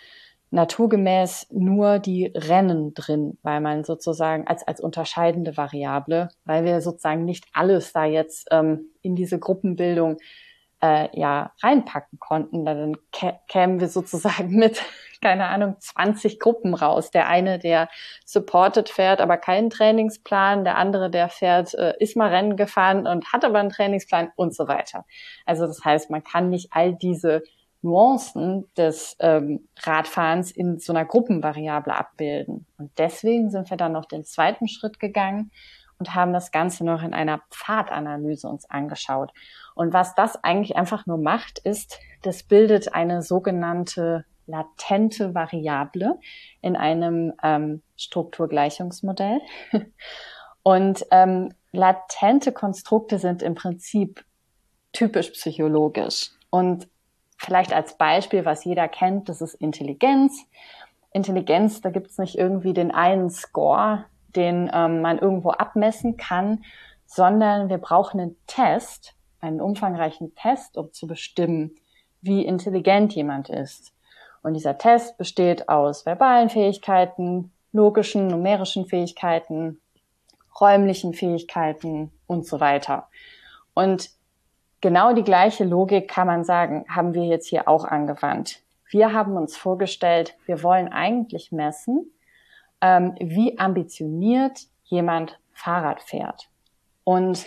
[0.51, 7.25] naturgemäß nur die Rennen drin, weil man sozusagen als, als unterscheidende Variable, weil wir sozusagen
[7.25, 10.17] nicht alles da jetzt ähm, in diese Gruppenbildung
[10.81, 12.65] äh, ja reinpacken konnten.
[12.65, 12.97] Dann
[13.47, 14.83] kämen wir sozusagen mit
[15.21, 17.11] keine Ahnung, 20 Gruppen raus.
[17.11, 17.89] Der eine, der
[18.25, 20.63] supported fährt, aber keinen Trainingsplan.
[20.63, 24.55] Der andere, der fährt, äh, ist mal Rennen gefahren und hat aber einen Trainingsplan und
[24.55, 25.05] so weiter.
[25.45, 27.43] Also das heißt, man kann nicht all diese
[27.81, 32.67] Nuancen des ähm, Radfahrens in so einer Gruppenvariable abbilden.
[32.77, 35.51] Und deswegen sind wir dann noch den zweiten Schritt gegangen
[35.97, 39.31] und haben das Ganze noch in einer Pfadanalyse uns angeschaut.
[39.75, 46.19] Und was das eigentlich einfach nur macht, ist, das bildet eine sogenannte latente Variable
[46.61, 49.41] in einem ähm, Strukturgleichungsmodell.
[50.63, 54.23] Und ähm, latente Konstrukte sind im Prinzip
[54.93, 56.31] typisch psychologisch.
[56.49, 56.87] Und
[57.41, 60.45] vielleicht als Beispiel, was jeder kennt, das ist Intelligenz.
[61.11, 66.63] Intelligenz, da gibt es nicht irgendwie den einen Score, den ähm, man irgendwo abmessen kann,
[67.05, 71.75] sondern wir brauchen einen Test, einen umfangreichen Test, um zu bestimmen,
[72.21, 73.91] wie intelligent jemand ist.
[74.43, 79.81] Und dieser Test besteht aus verbalen Fähigkeiten, logischen, numerischen Fähigkeiten,
[80.59, 83.07] räumlichen Fähigkeiten und so weiter.
[83.73, 84.11] Und
[84.81, 88.61] genau die gleiche Logik kann man sagen, haben wir jetzt hier auch angewandt.
[88.89, 92.11] Wir haben uns vorgestellt, wir wollen eigentlich messen,
[92.81, 96.49] ähm, wie ambitioniert jemand Fahrrad fährt.
[97.03, 97.45] Und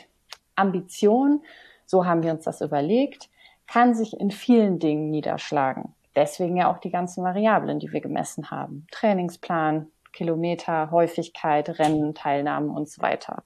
[0.56, 1.42] Ambition,
[1.84, 3.28] so haben wir uns das überlegt,
[3.66, 5.94] kann sich in vielen Dingen niederschlagen.
[6.16, 8.86] Deswegen ja auch die ganzen Variablen, die wir gemessen haben.
[8.90, 13.42] Trainingsplan, Kilometer, Häufigkeit, Rennen, Teilnahmen und so weiter.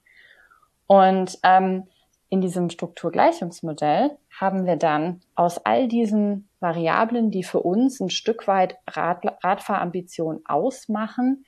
[0.86, 1.84] Und ähm,
[2.30, 8.46] in diesem Strukturgleichungsmodell haben wir dann aus all diesen Variablen, die für uns ein Stück
[8.46, 11.44] weit Rad Radfahrambition ausmachen,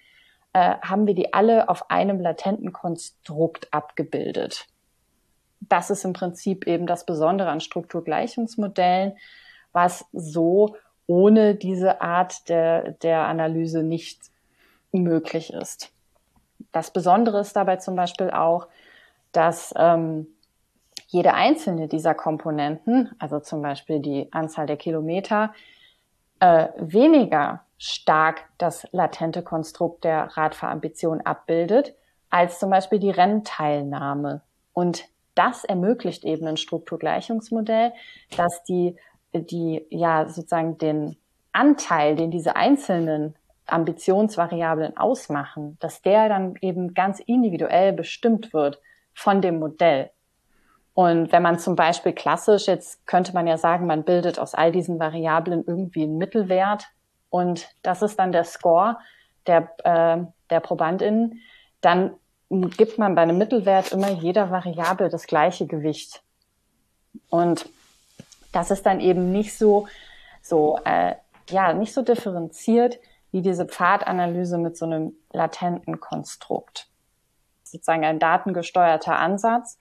[0.53, 4.67] äh, haben wir die alle auf einem latenten Konstrukt abgebildet.
[5.61, 9.13] Das ist im Prinzip eben das Besondere an Strukturgleichungsmodellen,
[9.73, 10.77] was so
[11.07, 14.21] ohne diese Art der, der Analyse nicht
[14.93, 15.93] möglich ist.
[16.73, 18.69] Das Besondere ist dabei zum Beispiel auch,
[19.33, 20.27] dass ähm,
[21.11, 25.53] jede einzelne dieser Komponenten, also zum Beispiel die Anzahl der Kilometer,
[26.39, 31.95] äh, weniger stark das latente Konstrukt der Radfahrambition abbildet,
[32.31, 34.43] als zum Beispiel die Rennteilnahme.
[34.73, 35.05] Und
[35.35, 37.93] das ermöglicht eben ein Strukturgleichungsmodell,
[38.37, 38.97] dass die,
[39.33, 41.17] die ja sozusagen den
[41.53, 43.35] Anteil, den diese einzelnen
[43.67, 48.81] Ambitionsvariablen ausmachen, dass der dann eben ganz individuell bestimmt wird
[49.13, 50.11] von dem Modell.
[50.95, 54.73] Und wenn man zum Beispiel klassisch, jetzt könnte man ja sagen, man bildet aus all
[54.73, 56.89] diesen Variablen irgendwie einen Mittelwert
[57.31, 58.99] und das ist dann der Score
[59.47, 61.41] der, äh, der ProbandInnen,
[61.81, 62.15] dann
[62.51, 66.23] gibt man bei einem Mittelwert immer jeder Variable das gleiche Gewicht.
[67.29, 67.69] Und
[68.53, 69.87] das ist dann eben nicht so,
[70.43, 71.15] so äh,
[71.49, 72.99] ja, nicht so differenziert
[73.31, 76.89] wie diese Pfadanalyse mit so einem latenten Konstrukt.
[77.63, 79.79] Sozusagen ein datengesteuerter Ansatz,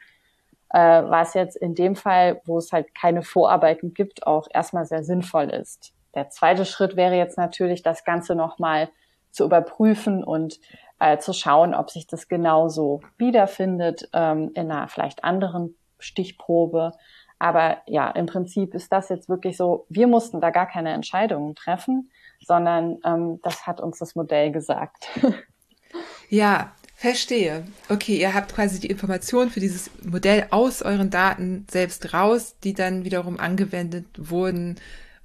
[0.72, 5.03] äh, was jetzt in dem Fall, wo es halt keine Vorarbeiten gibt, auch erstmal sehr
[5.03, 5.93] sinnvoll ist.
[6.15, 8.89] Der zweite Schritt wäre jetzt natürlich, das Ganze nochmal
[9.32, 10.59] zu überprüfen und
[10.99, 16.91] äh, zu schauen, ob sich das genauso wiederfindet ähm, in einer vielleicht anderen Stichprobe.
[17.38, 21.55] Aber ja, im Prinzip ist das jetzt wirklich so, wir mussten da gar keine Entscheidungen
[21.55, 22.11] treffen,
[22.41, 25.09] sondern ähm, das hat uns das Modell gesagt.
[26.30, 27.65] ja, verstehe.
[27.87, 32.73] Okay, ihr habt quasi die Informationen für dieses Modell aus euren Daten selbst raus, die
[32.73, 34.75] dann wiederum angewendet wurden,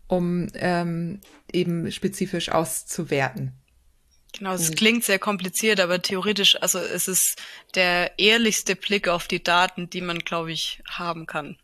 [0.06, 1.20] um ähm,
[1.52, 3.52] eben spezifisch auszuwerten.
[4.38, 4.74] Genau, es mhm.
[4.76, 7.42] klingt sehr kompliziert, aber theoretisch, also es ist
[7.74, 11.56] der ehrlichste Blick auf die Daten, die man, glaube ich, haben kann.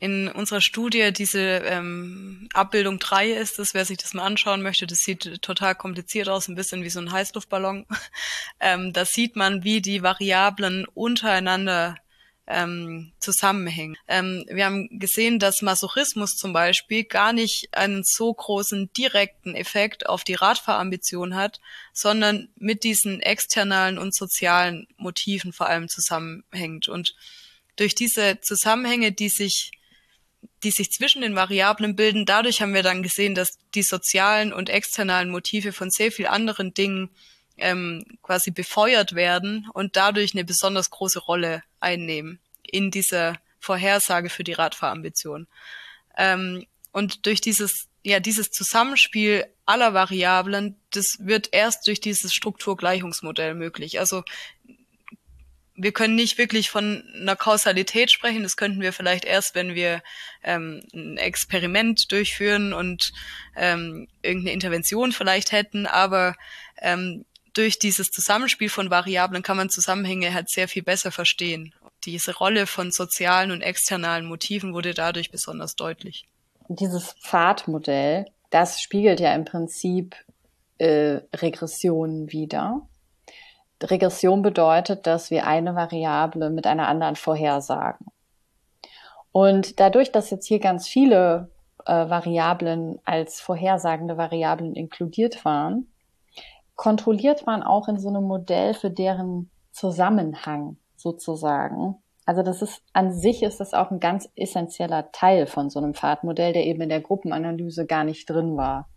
[0.00, 4.86] In unserer Studie diese ähm, Abbildung 3 ist das, wer sich das mal anschauen möchte,
[4.86, 7.84] das sieht total kompliziert aus, ein bisschen wie so ein Heißluftballon.
[8.60, 11.96] ähm, da sieht man, wie die Variablen untereinander
[12.46, 13.96] ähm, zusammenhängen.
[14.06, 20.08] Ähm, wir haben gesehen, dass Masochismus zum Beispiel gar nicht einen so großen direkten Effekt
[20.08, 21.60] auf die Radfahrambition hat,
[21.92, 26.88] sondern mit diesen externalen und sozialen Motiven vor allem zusammenhängt.
[26.88, 27.16] Und
[27.76, 29.72] durch diese Zusammenhänge, die sich
[30.62, 32.26] die sich zwischen den Variablen bilden.
[32.26, 36.74] Dadurch haben wir dann gesehen, dass die sozialen und externalen Motive von sehr viel anderen
[36.74, 37.10] Dingen
[37.56, 44.44] ähm, quasi befeuert werden und dadurch eine besonders große Rolle einnehmen in dieser Vorhersage für
[44.44, 45.46] die Radfahrambition.
[46.16, 53.54] Ähm, und durch dieses, ja, dieses Zusammenspiel aller Variablen, das wird erst durch dieses Strukturgleichungsmodell
[53.54, 54.00] möglich.
[54.00, 54.24] Also
[55.78, 58.42] wir können nicht wirklich von einer Kausalität sprechen.
[58.42, 60.02] Das könnten wir vielleicht erst, wenn wir
[60.42, 63.12] ähm, ein Experiment durchführen und
[63.56, 65.86] ähm, irgendeine Intervention vielleicht hätten.
[65.86, 66.34] Aber
[66.80, 71.72] ähm, durch dieses Zusammenspiel von Variablen kann man Zusammenhänge halt sehr viel besser verstehen.
[72.04, 76.26] Diese Rolle von sozialen und externalen Motiven wurde dadurch besonders deutlich.
[76.68, 80.16] Dieses Pfadmodell, das spiegelt ja im Prinzip
[80.78, 82.88] äh, Regressionen wider.
[83.82, 88.06] Regression bedeutet, dass wir eine Variable mit einer anderen vorhersagen.
[89.32, 91.50] Und dadurch, dass jetzt hier ganz viele
[91.86, 95.92] äh, Variablen als vorhersagende Variablen inkludiert waren,
[96.74, 101.96] kontrolliert man auch in so einem Modell für deren Zusammenhang sozusagen.
[102.24, 105.94] Also das ist an sich ist das auch ein ganz essentieller Teil von so einem
[105.94, 108.88] Pfadmodell, der eben in der Gruppenanalyse gar nicht drin war.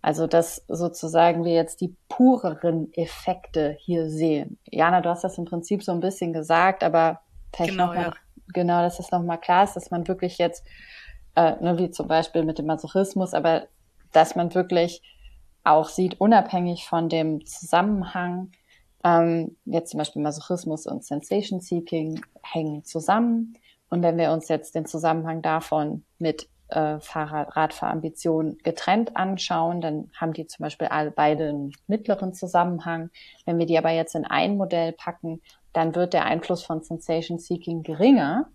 [0.00, 4.58] Also dass sozusagen wir jetzt die pureren Effekte hier sehen.
[4.70, 7.20] Jana, du hast das im Prinzip so ein bisschen gesagt, aber
[7.54, 8.12] vielleicht genau, nochmal, ja.
[8.52, 10.64] genau, dass es nochmal klar ist, dass man wirklich jetzt,
[11.34, 13.66] äh, ne, wie zum Beispiel mit dem Masochismus, aber
[14.12, 15.02] dass man wirklich
[15.64, 18.52] auch sieht, unabhängig von dem Zusammenhang,
[19.04, 23.54] ähm, jetzt zum Beispiel Masochismus und Sensation Seeking hängen zusammen.
[23.90, 30.10] Und wenn wir uns jetzt den Zusammenhang davon mit äh, Fahrrad, Radfahrambitionen getrennt anschauen, dann
[30.16, 33.10] haben die zum Beispiel alle beide einen mittleren Zusammenhang.
[33.46, 35.40] Wenn wir die aber jetzt in ein Modell packen,
[35.72, 38.48] dann wird der Einfluss von Sensation Seeking geringer,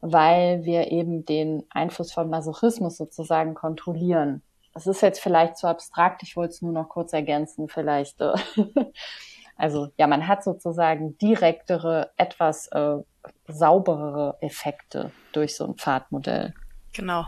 [0.00, 4.42] weil wir eben den Einfluss von Masochismus sozusagen kontrollieren.
[4.72, 8.20] Das ist jetzt vielleicht zu abstrakt, ich wollte es nur noch kurz ergänzen, vielleicht.
[8.20, 8.34] Äh,
[9.56, 12.96] also ja, man hat sozusagen direktere, etwas äh,
[13.48, 16.54] sauberere Effekte durch so ein Pfadmodell.
[16.92, 17.26] Genau.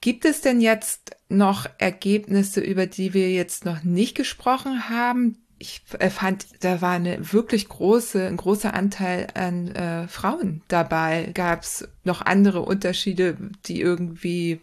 [0.00, 5.38] Gibt es denn jetzt noch Ergebnisse, über die wir jetzt noch nicht gesprochen haben?
[5.58, 11.30] Ich äh, fand, da war eine wirklich große, ein großer Anteil an äh, Frauen dabei.
[11.34, 13.36] Gab es noch andere Unterschiede,
[13.66, 14.60] die irgendwie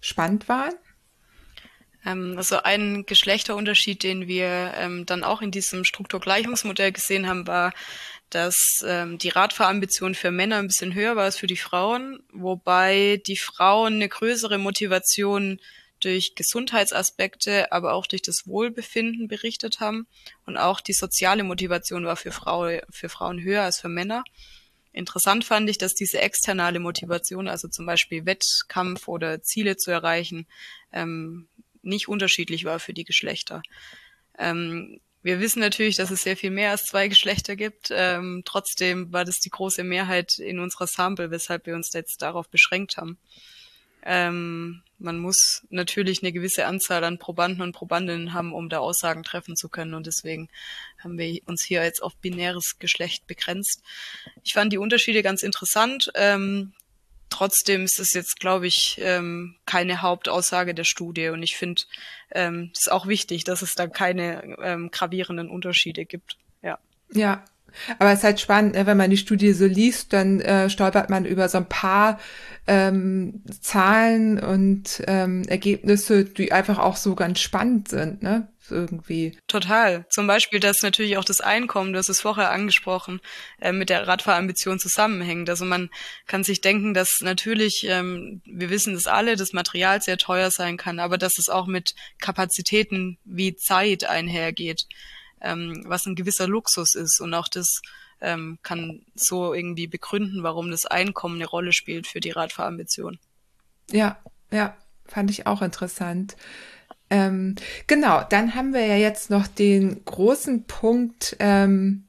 [0.00, 0.74] spannend waren?
[2.06, 7.72] Ähm, also ein Geschlechterunterschied, den wir ähm, dann auch in diesem Strukturgleichungsmodell gesehen haben, war,
[8.30, 13.20] dass ähm, die Radfahrambition für Männer ein bisschen höher war als für die Frauen, wobei
[13.26, 15.60] die Frauen eine größere Motivation
[16.00, 20.06] durch Gesundheitsaspekte, aber auch durch das Wohlbefinden berichtet haben.
[20.44, 24.22] Und auch die soziale Motivation war für, Frau, für Frauen höher als für Männer.
[24.92, 30.46] Interessant fand ich, dass diese externe Motivation, also zum Beispiel Wettkampf oder Ziele zu erreichen,
[30.92, 31.48] ähm,
[31.86, 33.62] nicht unterschiedlich war für die Geschlechter.
[34.38, 37.88] Ähm, wir wissen natürlich, dass es sehr viel mehr als zwei Geschlechter gibt.
[37.90, 42.48] Ähm, trotzdem war das die große Mehrheit in unserer Sample, weshalb wir uns jetzt darauf
[42.48, 43.18] beschränkt haben.
[44.04, 49.24] Ähm, man muss natürlich eine gewisse Anzahl an Probanden und Probandinnen haben, um da Aussagen
[49.24, 49.94] treffen zu können.
[49.94, 50.48] Und deswegen
[51.02, 53.82] haben wir uns hier jetzt auf binäres Geschlecht begrenzt.
[54.44, 56.12] Ich fand die Unterschiede ganz interessant.
[56.14, 56.72] Ähm,
[57.36, 61.28] trotzdem ist es jetzt, glaube ich, ähm, keine Hauptaussage der Studie.
[61.28, 61.82] Und ich finde
[62.30, 66.38] ähm, es ist auch wichtig, dass es da keine ähm, gravierenden Unterschiede gibt.
[66.62, 66.78] Ja.
[67.12, 67.44] Ja,
[67.98, 71.10] aber es ist halt spannend, ne, wenn man die Studie so liest, dann äh, stolpert
[71.10, 72.18] man über so ein paar
[72.66, 78.48] ähm, Zahlen und ähm, Ergebnisse, die einfach auch so ganz spannend sind, ne?
[78.70, 79.38] Irgendwie.
[79.46, 80.06] Total.
[80.10, 83.20] Zum Beispiel, dass natürlich auch das Einkommen, du hast es vorher angesprochen,
[83.60, 85.48] äh, mit der Radfahrambition zusammenhängt.
[85.48, 85.90] Also man
[86.26, 90.76] kann sich denken, dass natürlich, ähm, wir wissen das alle, das Material sehr teuer sein
[90.76, 94.86] kann, aber dass es auch mit Kapazitäten wie Zeit einhergeht
[95.40, 97.20] ähm, was ein gewisser Luxus ist.
[97.20, 97.80] Und auch das
[98.20, 103.18] ähm, kann so irgendwie begründen, warum das Einkommen eine Rolle spielt für die Radfahrambition.
[103.90, 104.18] Ja,
[104.50, 106.36] ja, fand ich auch interessant.
[107.10, 107.54] Ähm,
[107.86, 112.04] genau, dann haben wir ja jetzt noch den großen Punkt ähm,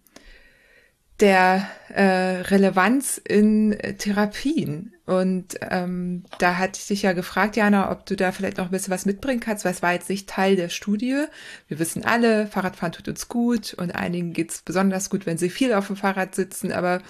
[1.19, 4.93] der äh, Relevanz in äh, Therapien.
[5.05, 8.71] Und ähm, da hatte ich dich ja gefragt, Jana, ob du da vielleicht noch ein
[8.71, 11.25] bisschen was mitbringen kannst, weil es war jetzt nicht Teil der Studie.
[11.67, 15.73] Wir wissen alle, Fahrradfahren tut uns gut und einigen geht's besonders gut, wenn sie viel
[15.73, 16.71] auf dem Fahrrad sitzen.
[16.73, 17.01] Aber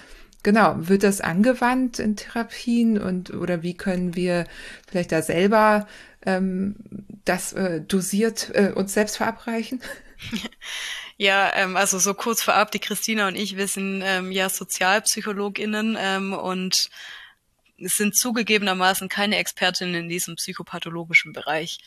[0.42, 4.46] genau, wird das angewandt in Therapien und oder wie können wir
[4.88, 5.86] vielleicht da selber
[6.24, 6.76] ähm,
[7.24, 9.80] das äh, dosiert äh, uns selbst verabreichen?
[11.20, 15.96] Ja, ähm, also so kurz vorab, die Christina und ich, wir sind ähm, ja SozialpsychologInnen
[15.98, 16.90] ähm, und
[17.78, 21.78] sind zugegebenermaßen keine Expertinnen in diesem psychopathologischen Bereich.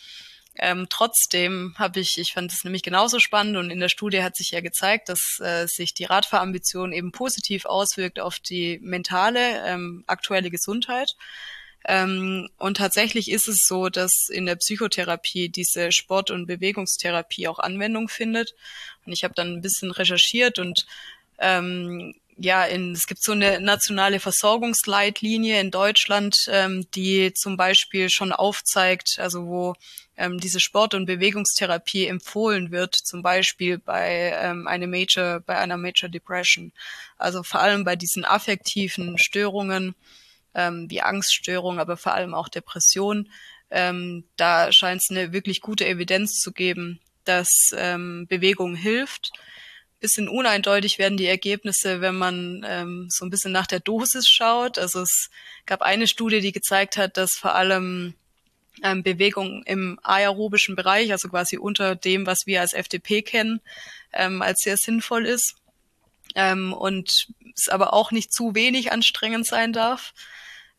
[0.58, 4.36] Ähm, trotzdem habe ich, ich fand es nämlich genauso spannend und in der Studie hat
[4.36, 10.04] sich ja gezeigt, dass äh, sich die Radfahrambition eben positiv auswirkt auf die mentale, ähm,
[10.08, 11.16] aktuelle Gesundheit.
[11.86, 17.60] Ähm, und tatsächlich ist es so, dass in der Psychotherapie diese Sport- und Bewegungstherapie auch
[17.60, 18.54] Anwendung findet.
[19.06, 20.86] Und ich habe dann ein bisschen recherchiert und
[21.40, 28.10] ähm, ja, in, es gibt so eine nationale Versorgungsleitlinie in Deutschland, ähm, die zum Beispiel
[28.10, 29.76] schon aufzeigt, also wo
[30.22, 35.78] ähm, diese Sport- und Bewegungstherapie empfohlen wird, zum Beispiel bei ähm, eine Major, bei einer
[35.78, 36.72] Major Depression.
[37.18, 39.96] Also vor allem bei diesen affektiven Störungen
[40.54, 43.30] ähm, wie Angststörung, aber vor allem auch Depression.
[43.72, 49.32] Ähm, da scheint es eine wirklich gute Evidenz zu geben, dass ähm, Bewegung hilft.
[50.00, 54.78] Bisschen uneindeutig werden die Ergebnisse, wenn man ähm, so ein bisschen nach der Dosis schaut.
[54.78, 55.32] Also es
[55.66, 58.14] gab eine Studie, die gezeigt hat, dass vor allem
[58.84, 63.62] ähm, Bewegung im aerobischen Bereich, also quasi unter dem, was wir als FDP kennen,
[64.14, 65.56] ähm, als sehr sinnvoll ist.
[66.36, 70.14] Ähm, und es aber auch nicht zu wenig anstrengend sein darf.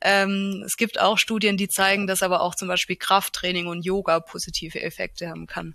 [0.01, 4.21] Ähm, es gibt auch Studien, die zeigen, dass aber auch zum Beispiel Krafttraining und Yoga
[4.21, 5.75] positive Effekte haben kann.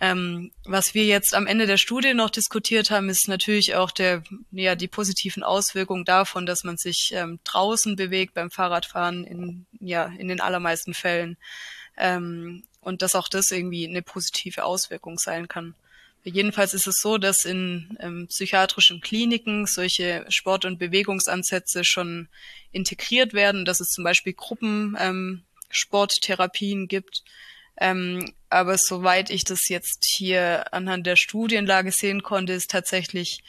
[0.00, 4.22] Ähm, was wir jetzt am Ende der Studie noch diskutiert haben, ist natürlich auch der,
[4.52, 10.06] ja, die positiven Auswirkungen davon, dass man sich ähm, draußen bewegt beim Fahrradfahren in, ja,
[10.18, 11.36] in den allermeisten Fällen.
[11.96, 15.74] Ähm, und dass auch das irgendwie eine positive Auswirkung sein kann.
[16.22, 22.28] Jedenfalls ist es so, dass in ähm, psychiatrischen Kliniken solche Sport- und Bewegungsansätze schon
[22.70, 27.24] integriert werden, dass es zum Beispiel Gruppensporttherapien ähm, gibt.
[27.78, 33.42] Ähm, aber soweit ich das jetzt hier anhand der Studienlage sehen konnte, ist tatsächlich,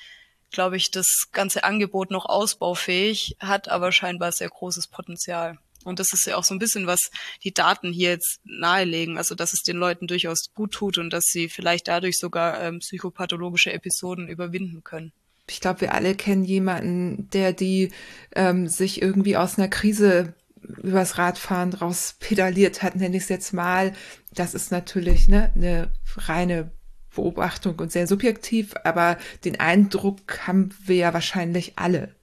[0.52, 5.58] glaube ich, das ganze Angebot noch ausbaufähig, hat aber scheinbar sehr großes Potenzial.
[5.86, 7.10] Und das ist ja auch so ein bisschen, was
[7.44, 11.26] die Daten hier jetzt nahelegen, also dass es den Leuten durchaus gut tut und dass
[11.26, 15.14] sie vielleicht dadurch sogar ähm, psychopathologische Episoden überwinden können.
[15.50, 17.92] Ich glaube, wir alle kennen jemanden, der die
[18.36, 23.54] ähm, sich irgendwie aus einer Krise übers Radfahren raus pedaliert hat, nenne ich es jetzt
[23.54, 23.94] mal.
[24.34, 26.72] Das ist natürlich ne, eine reine
[27.16, 32.16] Beobachtung und sehr subjektiv, aber den Eindruck haben wir ja wahrscheinlich alle,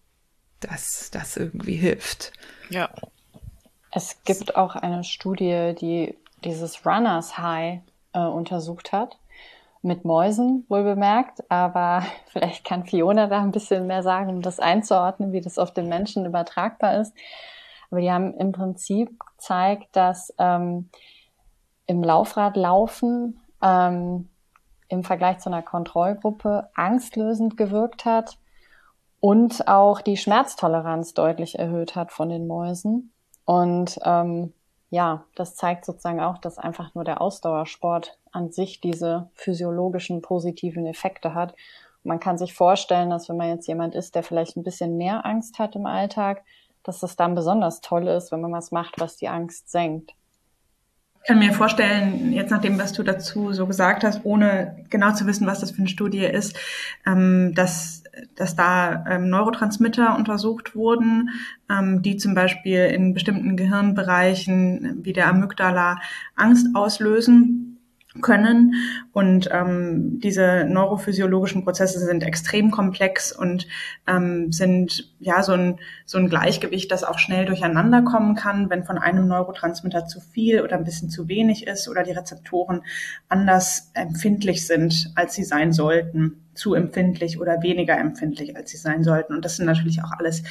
[0.60, 2.32] dass das irgendwie hilft.
[2.70, 2.90] Ja,
[3.96, 6.14] es gibt auch eine Studie, die
[6.44, 7.80] dieses Runners High
[8.12, 9.16] äh, untersucht hat.
[9.80, 14.60] Mit Mäusen, wohl bemerkt, aber vielleicht kann Fiona da ein bisschen mehr sagen, um das
[14.60, 17.14] einzuordnen, wie das auf den Menschen übertragbar ist.
[17.90, 20.90] Aber die haben im Prinzip gezeigt, dass ähm,
[21.86, 24.28] im Laufradlaufen ähm,
[24.88, 28.38] im Vergleich zu einer Kontrollgruppe angstlösend gewirkt hat
[29.20, 33.12] und auch die Schmerztoleranz deutlich erhöht hat von den Mäusen.
[33.44, 34.52] Und ähm,
[34.90, 40.86] ja, das zeigt sozusagen auch, dass einfach nur der Ausdauersport an sich diese physiologischen positiven
[40.86, 41.54] Effekte hat.
[42.04, 45.26] Man kann sich vorstellen, dass wenn man jetzt jemand ist, der vielleicht ein bisschen mehr
[45.26, 46.44] Angst hat im Alltag,
[46.86, 50.12] dass das dann besonders toll ist, wenn man was macht, was die Angst senkt.
[51.22, 55.12] Ich kann mir vorstellen, jetzt nach dem, was du dazu so gesagt hast, ohne genau
[55.12, 56.56] zu wissen, was das für eine Studie ist,
[57.04, 58.04] ähm, dass,
[58.36, 61.30] dass da ähm, Neurotransmitter untersucht wurden,
[61.68, 65.96] ähm, die zum Beispiel in bestimmten Gehirnbereichen wie der Amygdala
[66.36, 67.65] Angst auslösen
[68.20, 68.74] können.
[69.12, 73.66] Und ähm, diese neurophysiologischen Prozesse sind extrem komplex und
[74.06, 78.84] ähm, sind ja so ein, so ein Gleichgewicht, das auch schnell durcheinander kommen kann, wenn
[78.84, 82.82] von einem Neurotransmitter zu viel oder ein bisschen zu wenig ist oder die Rezeptoren
[83.28, 89.02] anders empfindlich sind, als sie sein sollten, zu empfindlich oder weniger empfindlich, als sie sein
[89.04, 89.34] sollten.
[89.34, 90.42] Und das sind natürlich auch alles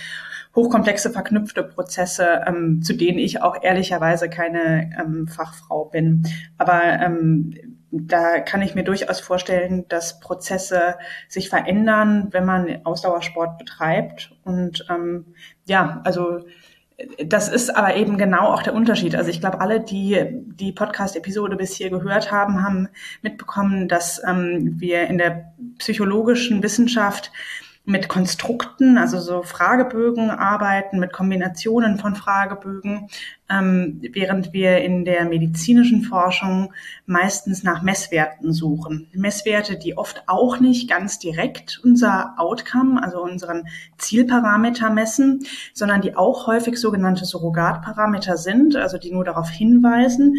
[0.55, 6.23] hochkomplexe verknüpfte Prozesse, ähm, zu denen ich auch ehrlicherweise keine ähm, Fachfrau bin.
[6.57, 7.53] Aber ähm,
[7.91, 10.95] da kann ich mir durchaus vorstellen, dass Prozesse
[11.27, 14.33] sich verändern, wenn man Ausdauersport betreibt.
[14.43, 15.33] Und ähm,
[15.65, 16.39] ja, also
[17.25, 19.15] das ist aber eben genau auch der Unterschied.
[19.15, 22.87] Also ich glaube, alle, die die Podcast-Episode bis hier gehört haben, haben
[23.21, 27.31] mitbekommen, dass ähm, wir in der psychologischen Wissenschaft
[27.85, 33.09] mit Konstrukten, also so Fragebögen arbeiten, mit Kombinationen von Fragebögen,
[33.47, 36.73] ähm, während wir in der medizinischen Forschung
[37.05, 39.07] meistens nach Messwerten suchen.
[39.13, 43.67] Messwerte, die oft auch nicht ganz direkt unser Outcome, also unseren
[43.97, 50.37] Zielparameter messen, sondern die auch häufig sogenannte Surrogatparameter sind, also die nur darauf hinweisen.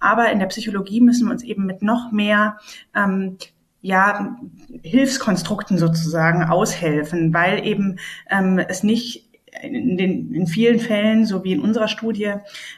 [0.00, 2.58] Aber in der Psychologie müssen wir uns eben mit noch mehr
[2.96, 3.36] ähm,
[3.82, 4.36] ja,
[4.82, 7.98] Hilfskonstrukten sozusagen aushelfen, weil eben
[8.30, 9.30] ähm, es nicht
[9.62, 12.34] in, den, in vielen Fällen, so wie in unserer Studie,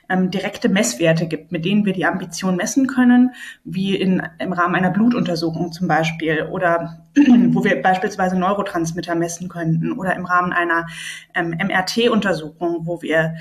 [0.08, 3.30] ähm, direkte Messwerte gibt, mit denen wir die Ambition messen können,
[3.64, 9.92] wie in, im Rahmen einer Blutuntersuchung zum Beispiel oder wo wir beispielsweise Neurotransmitter messen könnten
[9.92, 10.86] oder im Rahmen einer
[11.34, 13.34] ähm, MRT-Untersuchung, wo wir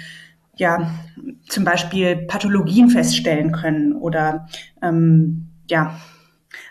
[0.57, 0.91] ja
[1.47, 4.47] zum Beispiel Pathologien feststellen können oder
[4.81, 5.95] ähm, ja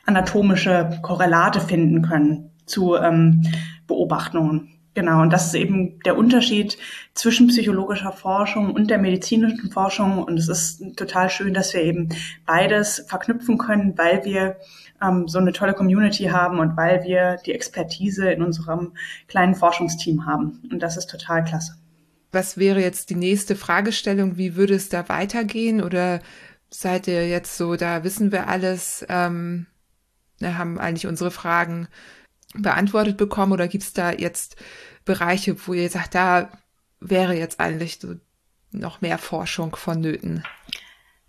[0.07, 3.43] anatomische Korrelate finden können zu ähm,
[3.87, 4.81] Beobachtungen.
[4.95, 6.77] Genau, und das ist eben der Unterschied
[7.15, 10.23] zwischen psychologischer Forschung und der medizinischen Forschung.
[10.25, 12.09] Und es ist total schön, dass wir eben
[12.45, 14.57] beides verknüpfen können, weil wir
[15.01, 18.95] ähm, so eine tolle Community haben und weil wir die Expertise in unserem
[19.29, 20.61] kleinen Forschungsteam haben.
[20.73, 21.77] Und das ist total klasse.
[22.33, 24.37] Was wäre jetzt die nächste Fragestellung?
[24.37, 25.83] Wie würde es da weitergehen?
[25.83, 26.21] Oder
[26.69, 29.05] seid ihr jetzt so, da wissen wir alles?
[29.09, 29.67] Ähm
[30.41, 31.89] haben eigentlich unsere Fragen
[32.55, 34.57] beantwortet bekommen oder gibt es da jetzt
[35.05, 36.51] Bereiche, wo ihr sagt, da
[37.01, 38.15] wäre jetzt eigentlich so
[38.73, 40.45] noch mehr Forschung vonnöten?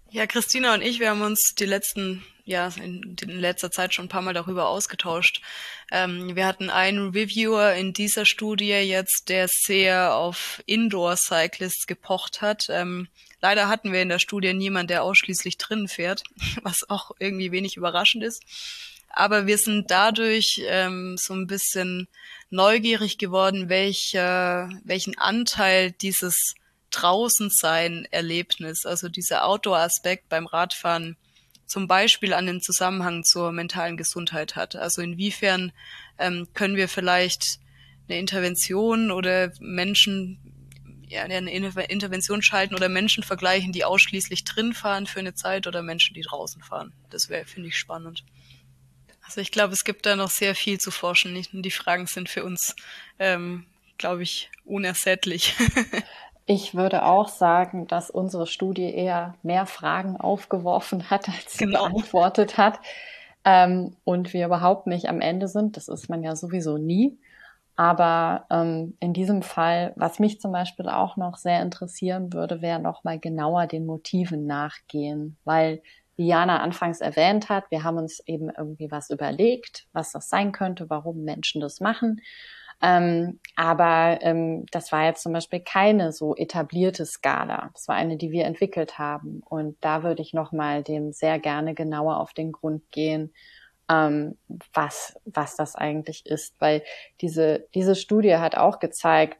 [0.09, 4.05] Ja, Christina und ich, wir haben uns die letzten, ja, in, in letzter Zeit schon
[4.05, 5.41] ein paar Mal darüber ausgetauscht.
[5.89, 12.68] Ähm, wir hatten einen Reviewer in dieser Studie jetzt, der sehr auf Indoor-Cyclists gepocht hat.
[12.70, 13.07] Ähm,
[13.41, 16.24] leider hatten wir in der Studie niemanden, der ausschließlich drinnen fährt,
[16.62, 18.43] was auch irgendwie wenig überraschend ist
[19.14, 22.07] aber wir sind dadurch ähm, so ein bisschen
[22.49, 26.55] neugierig geworden, welcher, welchen Anteil dieses
[26.91, 31.18] Draußensein-Erlebnis, also dieser Outdoor-Aspekt beim Radfahren
[31.66, 34.76] zum Beispiel an den Zusammenhang zur mentalen Gesundheit hat.
[34.76, 35.72] Also inwiefern
[36.20, 37.59] ähm, können wir vielleicht
[38.09, 40.39] eine Intervention oder Menschen,
[41.07, 45.82] ja, eine Intervention schalten oder Menschen vergleichen, die ausschließlich drin fahren für eine Zeit oder
[45.82, 46.91] Menschen, die draußen fahren.
[47.09, 48.26] Das wäre, finde ich, spannend.
[49.32, 51.32] Also ich glaube, es gibt da noch sehr viel zu forschen.
[51.32, 51.51] Nicht?
[51.53, 52.75] Die Fragen sind für uns,
[53.17, 53.65] ähm,
[53.97, 55.55] glaube ich, unersättlich.
[56.45, 61.88] ich würde auch sagen, dass unsere Studie eher mehr Fragen aufgeworfen hat, als sie genau.
[61.88, 62.82] beantwortet hat.
[63.45, 65.77] Ähm, und wir überhaupt nicht am Ende sind.
[65.77, 67.17] Das ist man ja sowieso nie.
[67.77, 72.82] Aber ähm, in diesem Fall, was mich zum Beispiel auch noch sehr interessieren würde, wäre
[72.82, 75.82] nochmal genauer den Motiven nachgehen, weil
[76.16, 80.51] wie Jana anfangs erwähnt hat, wir haben uns eben irgendwie was überlegt, was das sein
[80.51, 82.22] könnte, warum Menschen das machen.
[82.82, 87.70] Ähm, aber ähm, das war jetzt zum Beispiel keine so etablierte Skala.
[87.74, 89.41] Das war eine, die wir entwickelt haben.
[89.45, 93.34] Und da würde ich nochmal dem sehr gerne genauer auf den Grund gehen,
[93.88, 94.38] ähm,
[94.74, 96.55] was, was das eigentlich ist.
[96.59, 96.82] Weil
[97.22, 99.38] diese, diese Studie hat auch gezeigt,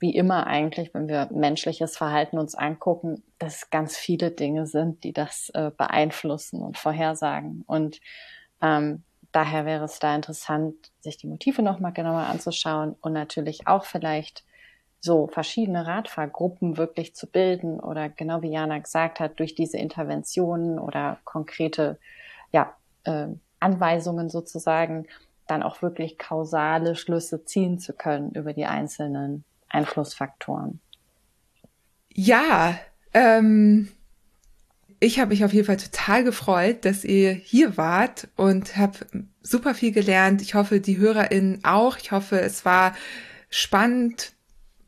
[0.00, 5.04] wie immer eigentlich, wenn wir menschliches Verhalten uns angucken, dass es ganz viele Dinge sind,
[5.04, 7.62] die das äh, beeinflussen und vorhersagen.
[7.66, 8.00] Und
[8.62, 13.84] ähm, daher wäre es da interessant, sich die Motive nochmal genauer anzuschauen und natürlich auch
[13.84, 14.42] vielleicht
[15.00, 20.78] so verschiedene Radfahrgruppen wirklich zu bilden oder genau wie Jana gesagt hat, durch diese Interventionen
[20.78, 21.98] oder konkrete
[22.52, 22.74] ja,
[23.04, 23.28] äh,
[23.60, 25.06] Anweisungen sozusagen
[25.46, 30.80] dann auch wirklich kausale Schlüsse ziehen zu können über die einzelnen Einflussfaktoren?
[32.12, 32.78] Ja,
[33.14, 33.88] ähm,
[34.98, 38.98] ich habe mich auf jeden Fall total gefreut, dass ihr hier wart und habe
[39.42, 40.42] super viel gelernt.
[40.42, 41.96] Ich hoffe, die HörerInnen auch.
[41.96, 42.94] Ich hoffe, es war
[43.48, 44.34] spannend,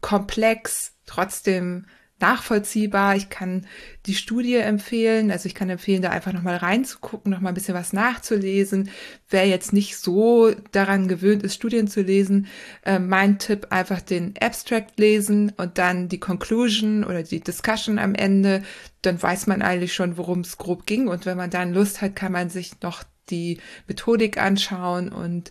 [0.02, 1.86] komplex, trotzdem
[2.22, 3.16] nachvollziehbar.
[3.16, 3.66] Ich kann
[4.06, 5.30] die Studie empfehlen.
[5.30, 8.88] Also ich kann empfehlen, da einfach nochmal reinzugucken, nochmal ein bisschen was nachzulesen.
[9.28, 12.46] Wer jetzt nicht so daran gewöhnt ist, Studien zu lesen,
[12.84, 18.14] äh, mein Tipp einfach den Abstract lesen und dann die Conclusion oder die Discussion am
[18.14, 18.62] Ende.
[19.02, 21.08] Dann weiß man eigentlich schon, worum es grob ging.
[21.08, 25.50] Und wenn man dann Lust hat, kann man sich noch die Methodik anschauen und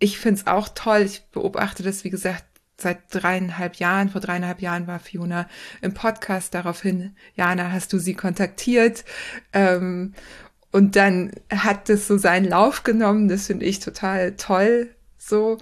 [0.00, 1.02] ich finde es auch toll.
[1.02, 2.44] Ich beobachte das, wie gesagt,
[2.80, 5.48] seit dreieinhalb Jahren, vor dreieinhalb Jahren war Fiona
[5.82, 6.54] im Podcast.
[6.54, 9.04] Daraufhin, Jana, hast du sie kontaktiert.
[9.52, 10.14] Ähm,
[10.70, 13.28] und dann hat es so seinen Lauf genommen.
[13.28, 14.94] Das finde ich total toll.
[15.18, 15.58] So.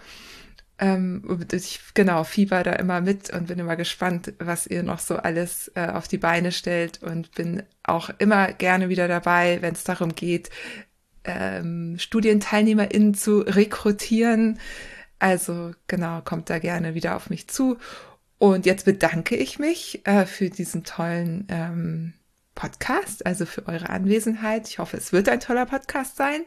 [0.79, 5.17] Ähm, ich, genau, fieber da immer mit und bin immer gespannt, was ihr noch so
[5.17, 9.85] alles äh, auf die Beine stellt und bin auch immer gerne wieder dabei, wenn es
[9.85, 10.51] darum geht,
[11.25, 14.59] ähm, StudienteilnehmerInnen zu rekrutieren
[15.19, 17.79] also genau, kommt da gerne wieder auf mich zu.
[18.39, 22.13] Und jetzt bedanke ich mich äh, für diesen tollen ähm,
[22.55, 24.69] Podcast, also für eure Anwesenheit.
[24.69, 26.43] Ich hoffe, es wird ein toller Podcast sein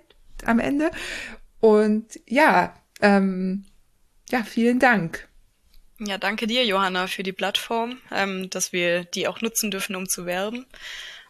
[0.45, 0.91] am Ende.
[1.59, 3.65] Und ja, ähm,
[4.29, 5.27] ja, vielen Dank.
[5.99, 10.07] Ja, danke dir, Johanna, für die Plattform, ähm, dass wir die auch nutzen dürfen, um
[10.07, 10.65] zu werben.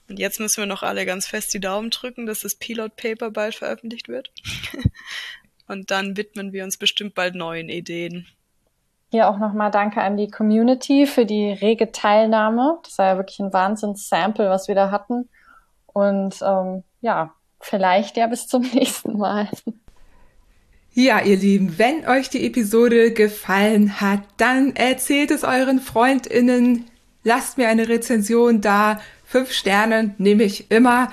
[0.08, 3.32] Und jetzt müssen wir noch alle ganz fest die Daumen drücken, dass das Pilot Paper
[3.32, 4.32] bald veröffentlicht wird.
[5.70, 8.26] Und dann widmen wir uns bestimmt bald neuen Ideen.
[9.12, 12.80] Hier auch nochmal Danke an die Community für die rege Teilnahme.
[12.84, 15.30] Das war ja wirklich ein Wahnsinns-Sample, was wir da hatten.
[15.86, 19.48] Und ähm, ja, vielleicht ja bis zum nächsten Mal.
[20.92, 26.86] Ja, ihr Lieben, wenn euch die Episode gefallen hat, dann erzählt es euren FreundInnen.
[27.24, 29.00] Lasst mir eine Rezension da.
[29.24, 31.12] Fünf Sterne nehme ich immer.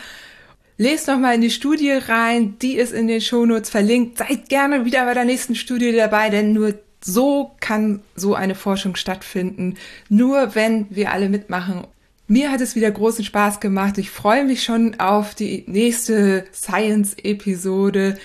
[0.79, 4.19] Lest noch mal in die Studie rein, die ist in den Shownotes verlinkt.
[4.19, 8.97] Seid gerne wieder bei der nächsten Studie dabei, denn nur so kann so eine Forschung
[8.97, 9.77] stattfinden.
[10.09, 11.87] Nur wenn wir alle mitmachen.
[12.29, 13.97] Mir hat es wieder großen Spaß gemacht.
[13.99, 18.19] Ich freue mich schon auf die nächste Science-Episode.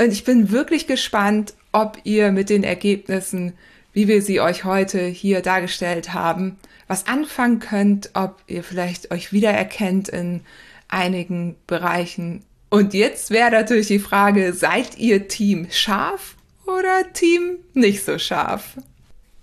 [0.00, 3.54] Und ich bin wirklich gespannt, ob ihr mit den Ergebnissen,
[3.92, 9.32] wie wir sie euch heute hier dargestellt haben, was anfangen könnt, ob ihr vielleicht euch
[9.32, 10.42] wiedererkennt in
[10.88, 12.44] einigen Bereichen.
[12.70, 16.36] Und jetzt wäre natürlich die Frage, seid ihr Team scharf
[16.66, 18.76] oder Team nicht so scharf?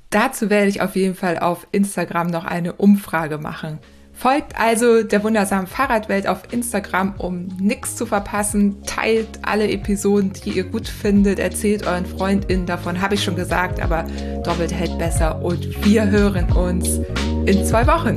[0.10, 3.80] Dazu werde ich auf jeden Fall auf Instagram noch eine Umfrage machen.
[4.18, 8.82] Folgt also der wundersamen Fahrradwelt auf Instagram, um nichts zu verpassen.
[8.86, 11.38] Teilt alle Episoden, die ihr gut findet.
[11.38, 14.06] Erzählt euren FreundInnen davon, habe ich schon gesagt, aber
[14.46, 15.42] doppelt hält besser.
[15.44, 17.02] Und wir hören uns
[17.46, 18.16] in zwei Wochen.